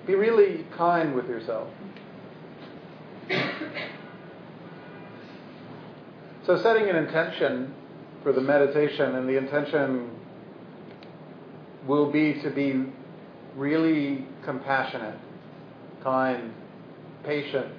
Be 0.06 0.14
really 0.14 0.64
kind 0.76 1.14
with 1.14 1.26
yourself. 1.26 1.68
So, 6.46 6.62
setting 6.62 6.88
an 6.88 6.96
intention 6.96 7.74
for 8.22 8.32
the 8.32 8.40
meditation, 8.40 9.16
and 9.16 9.28
the 9.28 9.36
intention 9.36 10.10
will 11.88 12.12
be 12.12 12.40
to 12.42 12.50
be 12.50 12.86
really 13.56 14.26
compassionate, 14.44 15.18
kind, 16.04 16.52
patient, 17.24 17.72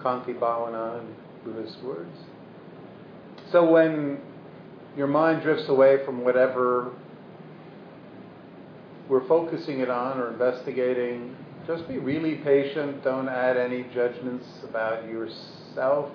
Khanti 0.00 0.38
Bhavana 0.38 1.00
in 1.00 1.14
Buddhist 1.44 1.82
words. 1.82 2.16
So 3.50 3.70
when 3.70 4.18
your 4.96 5.06
mind 5.06 5.42
drifts 5.42 5.68
away 5.68 6.04
from 6.04 6.24
whatever 6.24 6.92
we're 9.12 9.28
focusing 9.28 9.80
it 9.80 9.90
on 9.90 10.18
or 10.18 10.30
investigating, 10.30 11.36
just 11.66 11.86
be 11.86 11.98
really 11.98 12.36
patient. 12.36 13.04
Don't 13.04 13.28
add 13.28 13.58
any 13.58 13.84
judgments 13.94 14.46
about 14.64 15.04
yourself, 15.04 16.10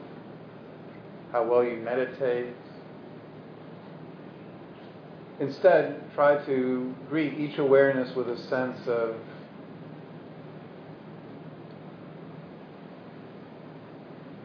how 1.32 1.44
well 1.44 1.64
you 1.64 1.78
meditate. 1.78 2.56
Instead, 5.40 6.02
try 6.16 6.44
to 6.48 6.96
greet 7.08 7.36
each 7.36 7.60
awareness 7.60 8.16
with 8.16 8.30
a 8.30 8.38
sense 8.48 8.80
of 8.88 9.16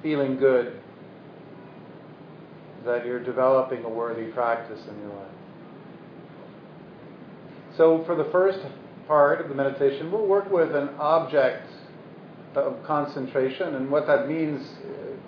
feeling 0.02 0.36
good 0.36 0.78
that 2.84 3.06
you're 3.06 3.24
developing 3.24 3.82
a 3.84 3.88
worthy 3.88 4.30
practice 4.32 4.80
in 4.90 4.98
your 4.98 5.08
life. 5.08 5.41
So, 7.76 8.04
for 8.04 8.14
the 8.14 8.28
first 8.30 8.58
part 9.06 9.40
of 9.40 9.48
the 9.48 9.54
meditation, 9.54 10.12
we'll 10.12 10.26
work 10.26 10.50
with 10.50 10.74
an 10.74 10.90
object 10.98 11.68
of 12.54 12.82
concentration, 12.84 13.74
and 13.74 13.90
what 13.90 14.06
that 14.06 14.28
means, 14.28 14.66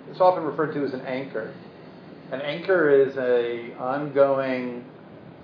it's 0.09 0.21
often 0.21 0.43
referred 0.43 0.73
to 0.73 0.85
as 0.85 0.93
an 0.93 1.01
anchor. 1.01 1.53
An 2.31 2.41
anchor 2.41 2.89
is 2.89 3.15
a 3.17 3.73
ongoing 3.79 4.85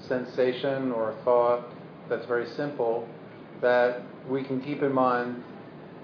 sensation 0.08 0.92
or 0.92 1.16
thought 1.24 1.66
that's 2.10 2.26
very 2.26 2.48
simple 2.56 3.08
that 3.62 4.02
we 4.28 4.44
can 4.44 4.62
keep 4.62 4.82
in 4.82 4.94
mind. 4.94 5.44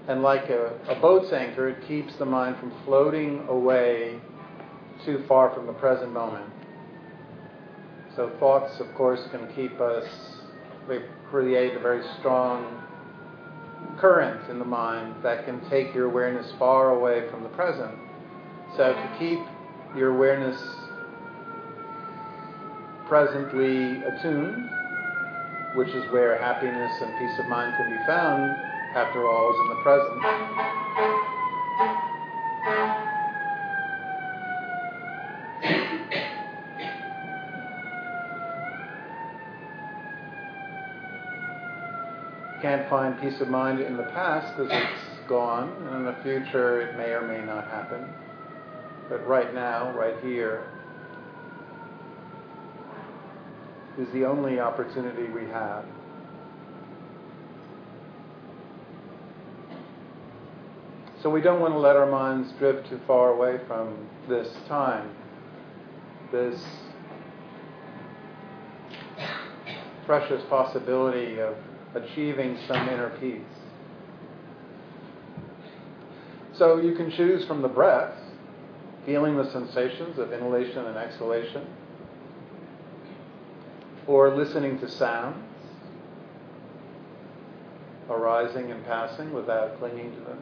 And 0.08 0.22
like 0.22 0.48
a, 0.48 0.78
a 0.88 0.98
boat's 1.00 1.32
anchor, 1.32 1.68
it 1.68 1.86
keeps 1.86 2.16
the 2.16 2.24
mind 2.24 2.56
from 2.58 2.72
floating 2.84 3.46
away 3.48 4.18
too 5.04 5.24
far 5.28 5.54
from 5.54 5.66
the 5.66 5.72
present 5.74 6.12
moment. 6.12 6.46
So 8.16 8.30
thoughts, 8.40 8.80
of 8.80 8.92
course, 8.94 9.20
can 9.30 9.52
keep 9.54 9.80
us, 9.80 10.06
they 10.88 11.00
create 11.30 11.76
a 11.76 11.78
very 11.78 12.02
strong 12.18 12.82
current 13.98 14.50
in 14.50 14.58
the 14.58 14.64
mind 14.64 15.14
that 15.22 15.44
can 15.44 15.60
take 15.68 15.94
your 15.94 16.06
awareness 16.06 16.50
far 16.58 16.90
away 16.90 17.28
from 17.30 17.42
the 17.42 17.48
present. 17.50 17.94
So 18.76 18.92
to 18.92 19.16
keep 19.18 19.38
your 19.96 20.14
awareness 20.14 20.60
presently 23.08 24.02
attuned, 24.02 24.68
which 25.74 25.88
is 25.88 26.10
where 26.12 26.38
happiness 26.38 26.92
and 27.00 27.18
peace 27.18 27.38
of 27.38 27.46
mind 27.46 27.74
can 27.76 27.90
be 27.90 28.04
found, 28.06 28.50
after 28.94 29.26
all, 29.26 29.50
is 29.50 29.56
in 29.60 29.68
the 29.68 29.82
present. 29.82 30.77
Can't 42.60 42.90
find 42.90 43.20
peace 43.20 43.40
of 43.40 43.48
mind 43.48 43.80
in 43.80 43.96
the 43.96 44.02
past 44.02 44.56
because 44.56 44.72
it's 44.72 45.28
gone, 45.28 45.70
and 45.86 45.96
in 45.96 46.04
the 46.04 46.16
future 46.22 46.80
it 46.80 46.96
may 46.96 47.10
or 47.10 47.22
may 47.22 47.44
not 47.44 47.68
happen. 47.68 48.08
But 49.08 49.26
right 49.28 49.54
now, 49.54 49.96
right 49.96 50.16
here, 50.22 50.64
is 53.96 54.08
the 54.12 54.24
only 54.24 54.58
opportunity 54.58 55.30
we 55.32 55.48
have. 55.50 55.84
So 61.22 61.30
we 61.30 61.40
don't 61.40 61.60
want 61.60 61.74
to 61.74 61.78
let 61.78 61.96
our 61.96 62.10
minds 62.10 62.52
drift 62.58 62.88
too 62.88 63.00
far 63.06 63.30
away 63.30 63.60
from 63.66 64.08
this 64.28 64.48
time, 64.68 65.10
this 66.30 66.64
precious 70.06 70.42
possibility 70.48 71.40
of 71.40 71.56
achieving 71.94 72.58
some 72.66 72.88
inner 72.88 73.10
peace. 73.20 73.40
So 76.54 76.78
you 76.80 76.94
can 76.94 77.10
choose 77.10 77.44
from 77.46 77.62
the 77.62 77.68
breath, 77.68 78.14
feeling 79.06 79.36
the 79.36 79.50
sensations 79.50 80.18
of 80.18 80.32
inhalation 80.32 80.84
and 80.86 80.96
exhalation 80.96 81.66
or 84.08 84.34
listening 84.34 84.80
to 84.80 84.90
sounds 84.90 85.44
arising 88.10 88.70
and 88.70 88.84
passing 88.86 89.32
without 89.32 89.78
clinging 89.78 90.10
to 90.14 90.20
them. 90.20 90.38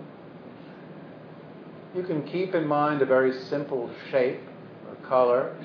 You 1.94 2.05
can 2.05 2.22
keep 2.22 2.55
in 2.55 2.66
mind 2.66 3.03
a 3.03 3.07
very 3.07 3.38
simple 3.44 3.90
shape 4.11 4.40
or 4.88 4.94
color. 5.09 5.57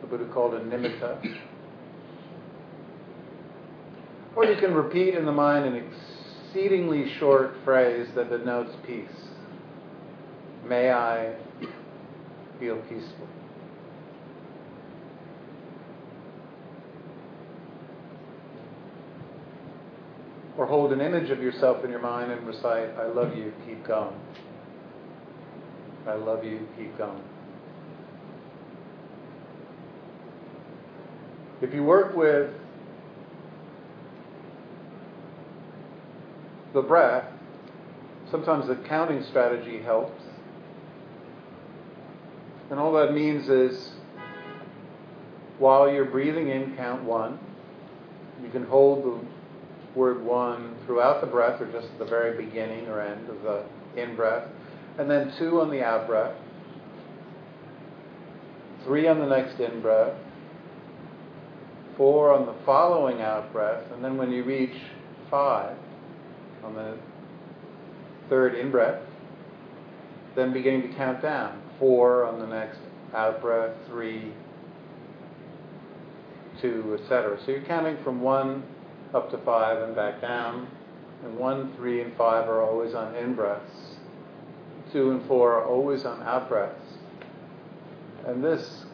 The 0.00 0.08
Buddha 0.08 0.26
called 0.32 0.54
a 0.54 0.60
nimitta. 0.60 1.38
Or 4.38 4.44
you 4.44 4.54
can 4.54 4.72
repeat 4.72 5.16
in 5.16 5.24
the 5.24 5.32
mind 5.32 5.64
an 5.64 5.74
exceedingly 5.74 7.12
short 7.18 7.54
phrase 7.64 8.06
that 8.14 8.30
denotes 8.30 8.70
peace. 8.86 9.10
May 10.64 10.92
I 10.92 11.34
feel 12.60 12.76
peaceful. 12.82 13.26
or 20.56 20.66
hold 20.66 20.92
an 20.92 21.00
image 21.00 21.30
of 21.30 21.40
yourself 21.40 21.84
in 21.84 21.90
your 21.90 22.00
mind 22.00 22.32
and 22.32 22.44
recite, 22.44 22.90
I 22.96 23.06
love 23.06 23.36
you, 23.36 23.52
keep 23.64 23.86
going. 23.86 24.14
I 26.06 26.14
love 26.14 26.44
you, 26.44 26.66
keep 26.76 26.98
going. 26.98 27.22
If 31.62 31.72
you 31.72 31.84
work 31.84 32.16
with 32.16 32.50
the 36.74 36.82
breath, 36.82 37.24
sometimes 38.30 38.66
the 38.68 38.76
counting 38.76 39.22
strategy 39.24 39.80
helps. 39.82 40.22
And 42.70 42.78
all 42.78 42.92
that 42.92 43.12
means 43.12 43.48
is 43.48 43.92
while 45.58 45.90
you're 45.90 46.04
breathing 46.04 46.48
in, 46.48 46.76
count 46.76 47.02
one. 47.02 47.38
You 48.42 48.50
can 48.50 48.64
hold 48.64 49.04
the 49.04 49.98
word 49.98 50.22
one 50.22 50.76
throughout 50.86 51.20
the 51.20 51.26
breath, 51.26 51.60
or 51.60 51.72
just 51.72 51.86
at 51.86 51.98
the 51.98 52.04
very 52.04 52.42
beginning 52.44 52.86
or 52.86 53.00
end 53.00 53.28
of 53.28 53.42
the 53.42 53.64
in 54.00 54.14
breath, 54.14 54.46
and 54.98 55.10
then 55.10 55.34
two 55.38 55.60
on 55.60 55.70
the 55.70 55.82
out 55.82 56.06
breath, 56.06 56.36
three 58.84 59.08
on 59.08 59.18
the 59.18 59.26
next 59.26 59.58
in 59.58 59.80
breath, 59.80 60.14
four 61.96 62.32
on 62.32 62.46
the 62.46 62.54
following 62.64 63.20
out 63.20 63.52
breath, 63.52 63.82
and 63.92 64.04
then 64.04 64.16
when 64.16 64.30
you 64.30 64.44
reach 64.44 64.76
five 65.30 65.76
on 66.68 66.74
the 66.74 66.98
third 68.28 68.54
in 68.54 68.70
breath, 68.70 69.00
then 70.36 70.52
beginning 70.52 70.82
to 70.82 70.94
count 70.94 71.22
down. 71.22 71.62
Four 71.78 72.24
on 72.24 72.38
the 72.38 72.46
next 72.46 72.78
out 73.14 73.40
breath, 73.40 73.74
three, 73.86 74.32
two, 76.60 76.98
etc. 77.00 77.38
So 77.44 77.52
you're 77.52 77.62
counting 77.62 77.96
from 78.04 78.20
one 78.20 78.62
up 79.14 79.30
to 79.30 79.38
five 79.38 79.82
and 79.82 79.94
back 79.96 80.20
down. 80.20 80.68
And 81.24 81.36
one, 81.36 81.74
three, 81.76 82.00
and 82.00 82.16
five 82.16 82.48
are 82.48 82.62
always 82.62 82.94
on 82.94 83.14
in 83.16 83.34
breaths. 83.34 83.96
Two 84.92 85.10
and 85.10 85.26
four 85.26 85.54
are 85.54 85.64
always 85.64 86.04
on 86.04 86.22
out 86.22 86.48
breaths. 86.48 86.98
And 88.26 88.44
this 88.44 88.84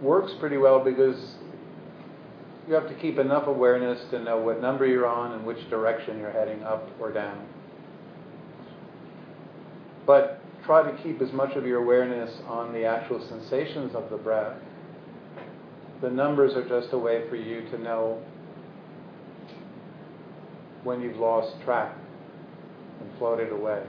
works 0.00 0.32
pretty 0.40 0.56
well 0.56 0.82
because 0.82 1.36
you 2.66 2.74
have 2.74 2.88
to 2.88 2.94
keep 2.94 3.18
enough 3.18 3.46
awareness 3.46 4.00
to 4.10 4.18
know 4.18 4.38
what 4.38 4.60
number 4.60 4.86
you're 4.86 5.06
on 5.06 5.32
and 5.32 5.44
which 5.44 5.68
direction 5.68 6.18
you're 6.18 6.32
heading 6.32 6.62
up 6.62 6.88
or 6.98 7.12
down. 7.12 7.46
But 10.06 10.40
try 10.64 10.90
to 10.90 11.02
keep 11.02 11.20
as 11.20 11.32
much 11.32 11.56
of 11.56 11.66
your 11.66 11.82
awareness 11.82 12.40
on 12.46 12.72
the 12.72 12.84
actual 12.84 13.26
sensations 13.28 13.94
of 13.94 14.10
the 14.10 14.16
breath. 14.16 14.56
The 16.00 16.10
numbers 16.10 16.54
are 16.54 16.66
just 16.66 16.92
a 16.92 16.98
way 16.98 17.28
for 17.28 17.36
you 17.36 17.68
to 17.70 17.78
know 17.78 18.22
when 20.84 21.00
you've 21.00 21.16
lost 21.16 21.54
track 21.64 21.94
and 23.00 23.18
floated 23.18 23.52
away. 23.52 23.82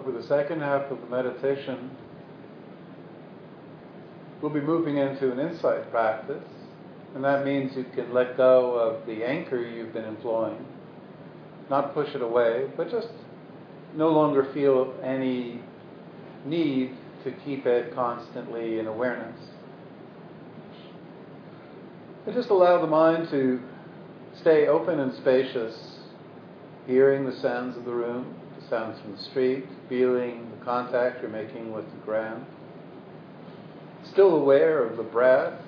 So, 0.00 0.04
for 0.04 0.12
the 0.12 0.26
second 0.26 0.60
half 0.60 0.90
of 0.90 1.00
the 1.00 1.06
meditation, 1.06 1.90
we'll 4.40 4.52
be 4.52 4.60
moving 4.60 4.98
into 4.98 5.32
an 5.32 5.38
insight 5.38 5.90
practice, 5.90 6.44
and 7.14 7.24
that 7.24 7.44
means 7.44 7.76
you 7.76 7.84
can 7.94 8.12
let 8.12 8.36
go 8.36 8.74
of 8.74 9.06
the 9.06 9.24
anchor 9.24 9.58
you've 9.58 9.92
been 9.92 10.04
employing, 10.04 10.64
not 11.68 11.94
push 11.94 12.14
it 12.14 12.22
away, 12.22 12.70
but 12.76 12.90
just 12.90 13.08
no 13.94 14.08
longer 14.08 14.50
feel 14.54 14.94
any 15.02 15.60
need 16.44 16.96
to 17.24 17.32
keep 17.44 17.66
it 17.66 17.94
constantly 17.94 18.78
in 18.78 18.86
awareness. 18.86 19.38
And 22.26 22.34
just 22.34 22.50
allow 22.50 22.80
the 22.80 22.86
mind 22.86 23.28
to 23.30 23.60
stay 24.40 24.66
open 24.66 25.00
and 25.00 25.14
spacious, 25.14 25.89
hearing 26.86 27.24
the 27.24 27.36
sounds 27.40 27.76
of 27.76 27.84
the 27.84 27.92
room, 27.92 28.34
the 28.58 28.68
sounds 28.68 29.00
from 29.00 29.12
the 29.12 29.22
street, 29.24 29.64
feeling 29.88 30.50
the 30.58 30.64
contact 30.64 31.20
you're 31.20 31.30
making 31.30 31.72
with 31.72 31.84
the 31.84 32.04
ground. 32.04 32.44
Still 34.12 34.36
aware 34.36 34.84
of 34.84 34.96
the 34.96 35.02
breath, 35.02 35.60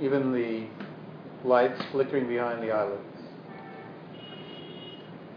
even 0.00 0.32
the 0.32 0.66
lights 1.46 1.80
flickering 1.92 2.28
behind 2.28 2.62
the 2.62 2.70
eyelids. 2.70 3.02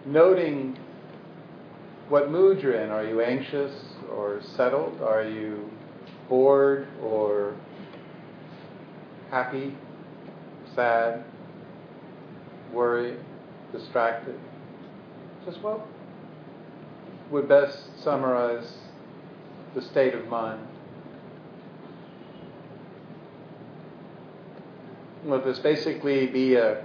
Noting 0.06 0.78
what 2.10 2.32
mood 2.32 2.62
you're 2.62 2.74
in. 2.74 2.90
Are 2.90 3.06
you 3.06 3.22
anxious 3.22 3.74
or 4.12 4.42
settled? 4.58 5.02
Are 5.02 5.24
you 5.24 5.70
bored 6.28 6.88
or 7.02 7.56
happy, 9.30 9.76
sad, 10.76 11.24
worried, 12.74 13.20
distracted? 13.72 14.40
Just 15.46 15.62
what 15.62 15.86
would 17.30 17.48
best 17.48 18.04
summarize 18.04 18.74
the 19.74 19.82
state 19.82 20.14
of 20.14 20.28
mind? 20.28 20.68
Let 25.26 25.46
this 25.46 25.60
basically 25.60 26.28
be 26.28 26.56
a 26.56 26.84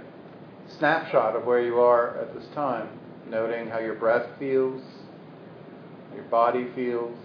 snapshot 0.77 1.35
of 1.35 1.45
where 1.45 1.61
you 1.61 1.79
are 1.79 2.17
at 2.17 2.33
this 2.33 2.47
time, 2.53 2.87
noting 3.29 3.67
how 3.67 3.79
your 3.79 3.95
breath 3.95 4.27
feels, 4.37 4.81
your 6.13 6.23
body 6.25 6.67
feels, 6.75 7.17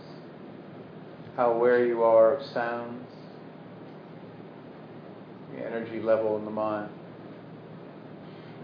how 1.37 1.53
aware 1.53 1.85
you 1.85 2.03
are 2.03 2.35
of 2.35 2.47
sounds, 2.47 3.07
the 5.55 5.65
energy 5.65 6.01
level 6.01 6.37
in 6.37 6.45
the 6.45 6.51
mind. 6.51 6.91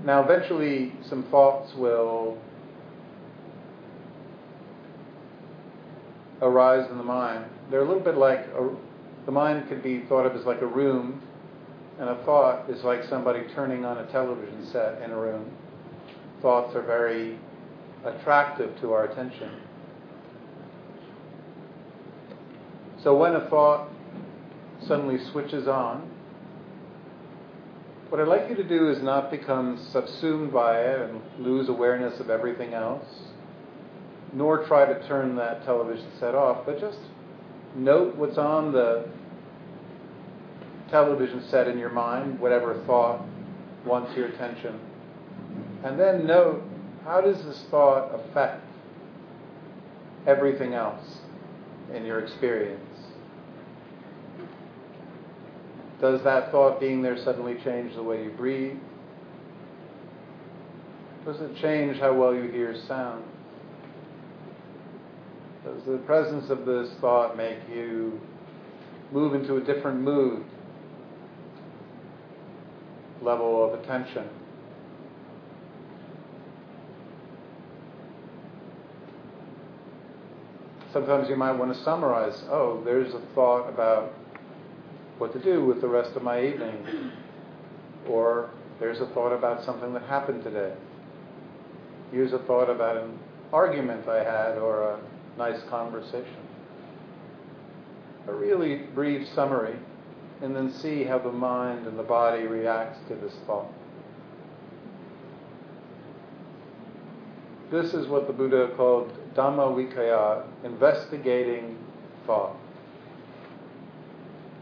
Now, 0.04 0.22
eventually, 0.22 0.92
some 1.08 1.24
thoughts 1.24 1.74
will 1.74 2.38
arise 6.40 6.88
in 6.90 6.96
the 6.96 7.04
mind. 7.04 7.44
They're 7.70 7.82
a 7.82 7.86
little 7.86 8.02
bit 8.02 8.16
like 8.16 8.40
a, 8.56 8.70
the 9.26 9.32
mind 9.32 9.68
could 9.68 9.82
be 9.82 10.04
thought 10.08 10.24
of 10.24 10.34
as 10.36 10.46
like 10.46 10.62
a 10.62 10.66
room, 10.66 11.20
and 11.98 12.08
a 12.08 12.24
thought 12.24 12.70
is 12.70 12.84
like 12.84 13.02
somebody 13.04 13.42
turning 13.54 13.84
on 13.84 13.98
a 13.98 14.06
television 14.12 14.66
set 14.72 15.02
in 15.02 15.10
a 15.10 15.18
room. 15.18 15.50
Thoughts 16.40 16.74
are 16.76 16.82
very 16.82 17.38
attractive 18.04 18.80
to 18.80 18.92
our 18.92 19.06
attention. 19.06 19.50
So 23.02 23.16
when 23.16 23.34
a 23.34 23.48
thought 23.48 23.88
suddenly 24.86 25.18
switches 25.32 25.66
on, 25.66 26.08
what 28.08 28.20
I'd 28.20 28.28
like 28.28 28.48
you 28.48 28.54
to 28.56 28.64
do 28.64 28.90
is 28.90 29.02
not 29.02 29.30
become 29.30 29.78
subsumed 29.92 30.52
by 30.52 30.80
it 30.80 31.10
and 31.10 31.20
lose 31.38 31.68
awareness 31.68 32.20
of 32.20 32.30
everything 32.30 32.72
else, 32.72 33.04
nor 34.32 34.66
try 34.66 34.86
to 34.86 35.06
turn 35.06 35.36
that 35.36 35.64
television 35.64 36.06
set 36.18 36.34
off, 36.34 36.64
but 36.64 36.80
just 36.80 36.98
note 37.74 38.16
what's 38.16 38.38
on 38.38 38.72
the 38.72 39.06
television 40.90 41.42
set 41.50 41.68
in 41.68 41.78
your 41.78 41.90
mind, 41.90 42.40
whatever 42.40 42.82
thought 42.86 43.22
wants 43.84 44.16
your 44.16 44.28
attention. 44.28 44.80
And 45.84 46.00
then 46.00 46.26
note 46.26 46.62
how 47.04 47.20
does 47.20 47.42
this 47.44 47.64
thought 47.70 48.14
affect 48.14 48.64
everything 50.26 50.74
else 50.74 51.20
in 51.94 52.04
your 52.04 52.20
experience? 52.20 52.87
Does 56.00 56.22
that 56.22 56.52
thought 56.52 56.78
being 56.78 57.02
there 57.02 57.18
suddenly 57.18 57.56
change 57.64 57.94
the 57.94 58.02
way 58.02 58.22
you 58.22 58.30
breathe? 58.30 58.76
Does 61.24 61.40
it 61.40 61.56
change 61.56 61.98
how 61.98 62.14
well 62.14 62.34
you 62.34 62.50
hear 62.50 62.74
sound? 62.86 63.24
Does 65.64 65.82
the 65.84 65.98
presence 66.06 66.50
of 66.50 66.64
this 66.64 66.88
thought 67.00 67.36
make 67.36 67.58
you 67.68 68.20
move 69.12 69.34
into 69.34 69.56
a 69.56 69.60
different 69.60 70.00
mood, 70.00 70.44
level 73.20 73.64
of 73.64 73.80
attention? 73.80 74.28
Sometimes 80.92 81.28
you 81.28 81.36
might 81.36 81.52
want 81.52 81.74
to 81.74 81.82
summarize 81.82 82.44
oh, 82.48 82.82
there's 82.84 83.12
a 83.12 83.20
thought 83.34 83.68
about 83.68 84.12
what 85.18 85.32
to 85.32 85.38
do 85.38 85.64
with 85.64 85.80
the 85.80 85.88
rest 85.88 86.16
of 86.16 86.22
my 86.22 86.44
evening. 86.44 87.12
Or 88.08 88.50
there's 88.80 89.00
a 89.00 89.06
thought 89.06 89.32
about 89.32 89.64
something 89.64 89.92
that 89.94 90.02
happened 90.04 90.44
today. 90.44 90.72
Here's 92.10 92.32
a 92.32 92.38
thought 92.38 92.70
about 92.70 92.96
an 92.96 93.18
argument 93.52 94.08
I 94.08 94.24
had 94.24 94.58
or 94.58 94.92
a 94.92 95.00
nice 95.36 95.60
conversation. 95.68 96.36
A 98.28 98.32
really 98.32 98.76
brief 98.94 99.26
summary, 99.34 99.76
and 100.42 100.54
then 100.54 100.72
see 100.72 101.04
how 101.04 101.18
the 101.18 101.32
mind 101.32 101.86
and 101.86 101.98
the 101.98 102.02
body 102.02 102.46
reacts 102.46 102.98
to 103.08 103.14
this 103.14 103.34
thought. 103.46 103.66
This 107.70 107.92
is 107.92 108.06
what 108.06 108.26
the 108.26 108.32
Buddha 108.32 108.70
called 108.76 109.12
Dhamma 109.34 109.74
Vicaya, 109.74 110.44
investigating 110.64 111.76
thought. 112.26 112.56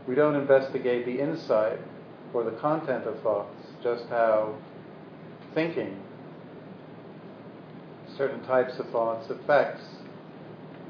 We 0.06 0.14
don't 0.14 0.36
investigate 0.36 1.04
the 1.04 1.20
insight 1.20 1.78
or 2.32 2.44
the 2.44 2.52
content 2.52 3.04
of 3.04 3.20
thoughts, 3.22 3.66
just 3.82 4.06
how 4.08 4.54
thinking, 5.54 6.00
certain 8.16 8.42
types 8.44 8.78
of 8.78 8.88
thoughts 8.90 9.28
affects 9.30 9.82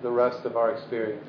the 0.02 0.10
rest 0.10 0.44
of 0.44 0.56
our 0.56 0.72
experience. 0.72 1.24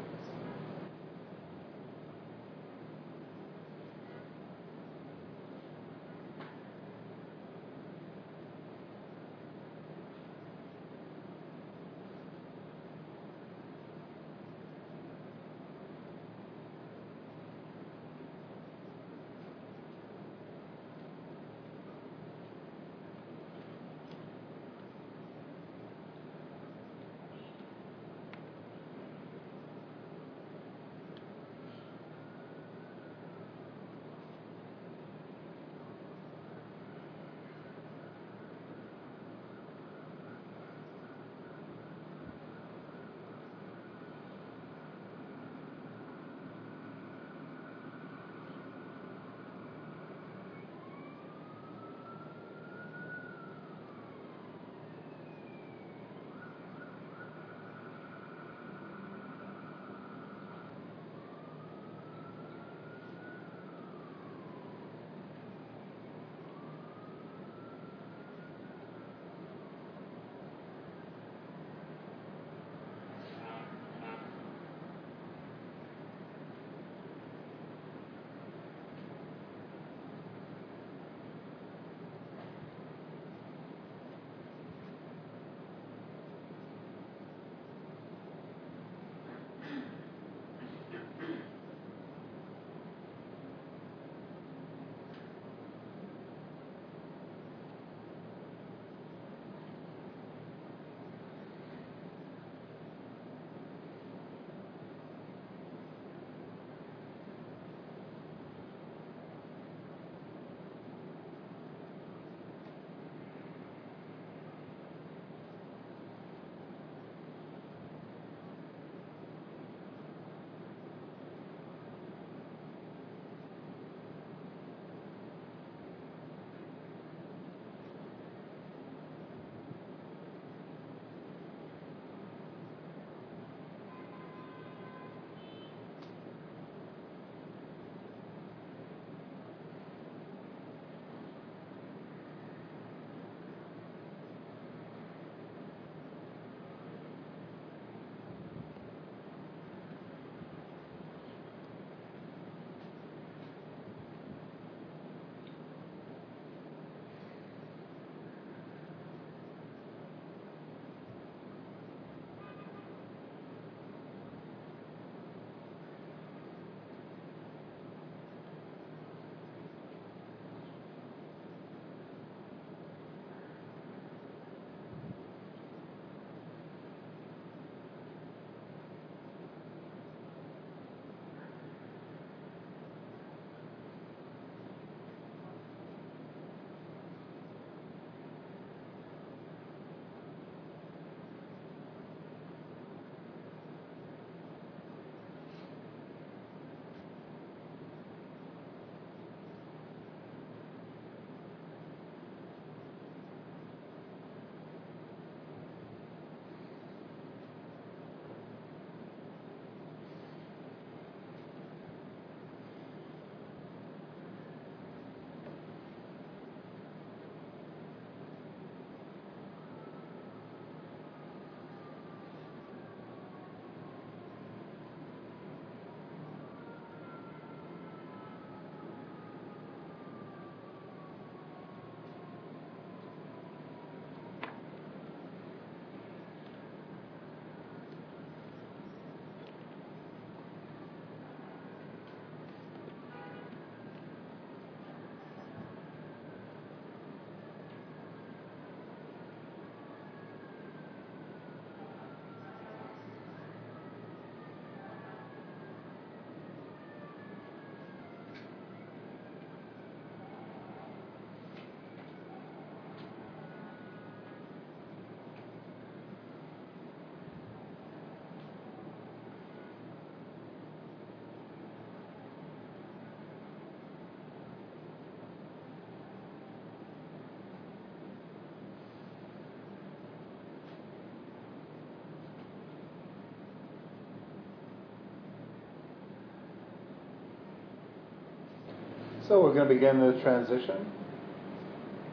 So 289.28 289.44
we're 289.44 289.54
going 289.54 289.68
to 289.68 289.74
begin 289.74 290.00
the 290.00 290.22
transition 290.22 290.90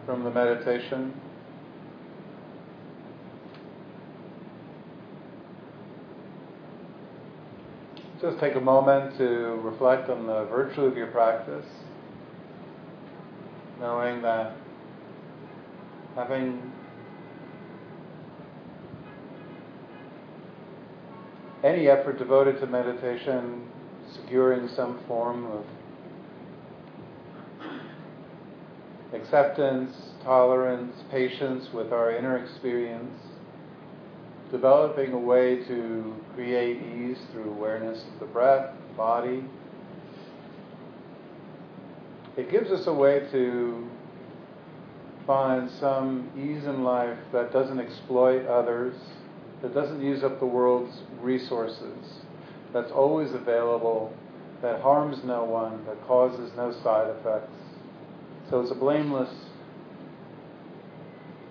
from 0.04 0.24
the 0.24 0.30
meditation. 0.32 1.14
Just 8.20 8.40
take 8.40 8.56
a 8.56 8.60
moment 8.60 9.16
to 9.18 9.26
reflect 9.62 10.10
on 10.10 10.26
the 10.26 10.46
virtue 10.46 10.80
of 10.80 10.96
your 10.96 11.06
practice, 11.06 11.66
knowing 13.78 14.20
that 14.22 14.56
having 16.16 16.72
any 21.62 21.86
effort 21.86 22.18
devoted 22.18 22.58
to 22.58 22.66
meditation, 22.66 23.68
securing 24.12 24.66
some 24.66 24.98
form 25.06 25.46
of 25.46 25.64
acceptance, 29.24 29.94
tolerance, 30.22 30.94
patience 31.10 31.72
with 31.72 31.92
our 31.92 32.14
inner 32.14 32.36
experience, 32.36 33.18
developing 34.50 35.12
a 35.12 35.18
way 35.18 35.64
to 35.64 36.14
create 36.34 36.76
ease 36.82 37.18
through 37.32 37.50
awareness 37.50 38.04
of 38.12 38.20
the 38.20 38.26
breath, 38.26 38.74
body. 38.96 39.42
It 42.36 42.50
gives 42.50 42.70
us 42.70 42.86
a 42.86 42.92
way 42.92 43.26
to 43.32 43.88
find 45.26 45.70
some 45.80 46.30
ease 46.36 46.64
in 46.64 46.84
life 46.84 47.18
that 47.32 47.52
doesn't 47.52 47.80
exploit 47.80 48.46
others, 48.46 48.94
that 49.62 49.72
doesn't 49.72 50.02
use 50.02 50.22
up 50.22 50.38
the 50.38 50.46
world's 50.46 50.94
resources, 51.20 52.20
that's 52.74 52.92
always 52.92 53.32
available, 53.32 54.12
that 54.60 54.82
harms 54.82 55.18
no 55.24 55.44
one, 55.44 55.84
that 55.86 56.06
causes 56.06 56.50
no 56.56 56.72
side 56.82 57.08
effects. 57.18 57.63
So 58.54 58.60
it's 58.60 58.70
a 58.70 58.76
blameless 58.76 59.34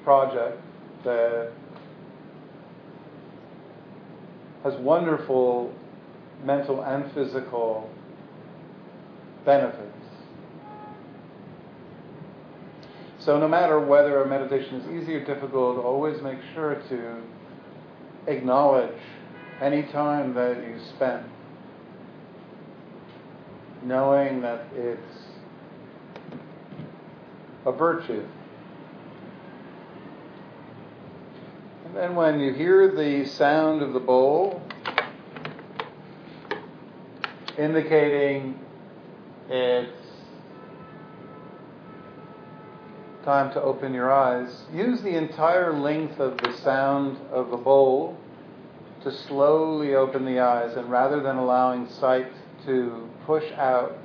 project 0.06 0.58
that 1.04 1.52
has 4.64 4.76
wonderful 4.76 5.74
mental 6.46 6.82
and 6.82 7.12
physical 7.12 7.90
benefits. 9.44 9.92
So, 13.20 13.38
no 13.38 13.50
matter 13.50 13.82
whether 13.82 14.24
a 14.24 14.30
meditation 14.30 14.76
is 14.76 15.04
easy 15.04 15.16
or 15.16 15.26
difficult, 15.26 15.84
always 15.84 16.22
make 16.22 16.40
sure 16.54 16.76
to 16.88 17.22
acknowledge 18.28 18.98
any 19.60 19.84
time 19.84 20.34
that 20.36 20.56
you 20.56 20.80
spend 20.96 21.26
knowing 23.86 24.40
that 24.40 24.66
it's 24.74 25.33
a 27.66 27.72
virtue. 27.72 28.26
And 31.86 31.96
then 31.96 32.16
when 32.16 32.40
you 32.40 32.54
hear 32.54 32.90
the 32.90 33.26
sound 33.26 33.82
of 33.82 33.94
the 33.94 34.00
bowl, 34.00 34.62
indicating 37.58 38.60
it's 39.50 39.92
time 43.24 43.54
to 43.54 43.62
open 43.62 43.94
your 43.94 44.12
eyes, 44.12 44.64
use 44.74 45.02
the 45.02 45.16
entire 45.16 45.72
length 45.72 46.20
of 46.20 46.38
the 46.40 46.52
sound 46.58 47.18
of 47.32 47.52
the 47.52 47.58
bowl 47.58 48.18
to 49.04 49.12
slowly 49.12 49.96
open 49.96 50.26
the 50.26 50.40
eyes, 50.40 50.76
and 50.76 50.90
rather 50.90 51.22
than 51.22 51.38
allowing 51.38 51.88
sight 51.90 52.32
to 52.66 53.08
push 53.26 53.50
out 53.54 53.96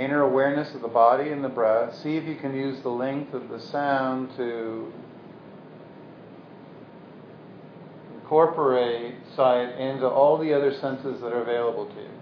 inner 0.00 0.22
awareness 0.22 0.74
of 0.74 0.80
the 0.80 0.88
body 0.88 1.30
and 1.30 1.44
the 1.44 1.48
breath. 1.48 1.94
See 2.02 2.16
if 2.16 2.24
you 2.24 2.34
can 2.36 2.54
use 2.54 2.82
the 2.82 2.88
length 2.88 3.34
of 3.34 3.50
the 3.50 3.60
sound 3.60 4.30
to 4.36 4.90
incorporate 8.14 9.14
sight 9.36 9.78
into 9.78 10.08
all 10.08 10.38
the 10.38 10.54
other 10.54 10.72
senses 10.72 11.20
that 11.20 11.32
are 11.32 11.42
available 11.42 11.86
to 11.86 12.00
you. 12.00 12.19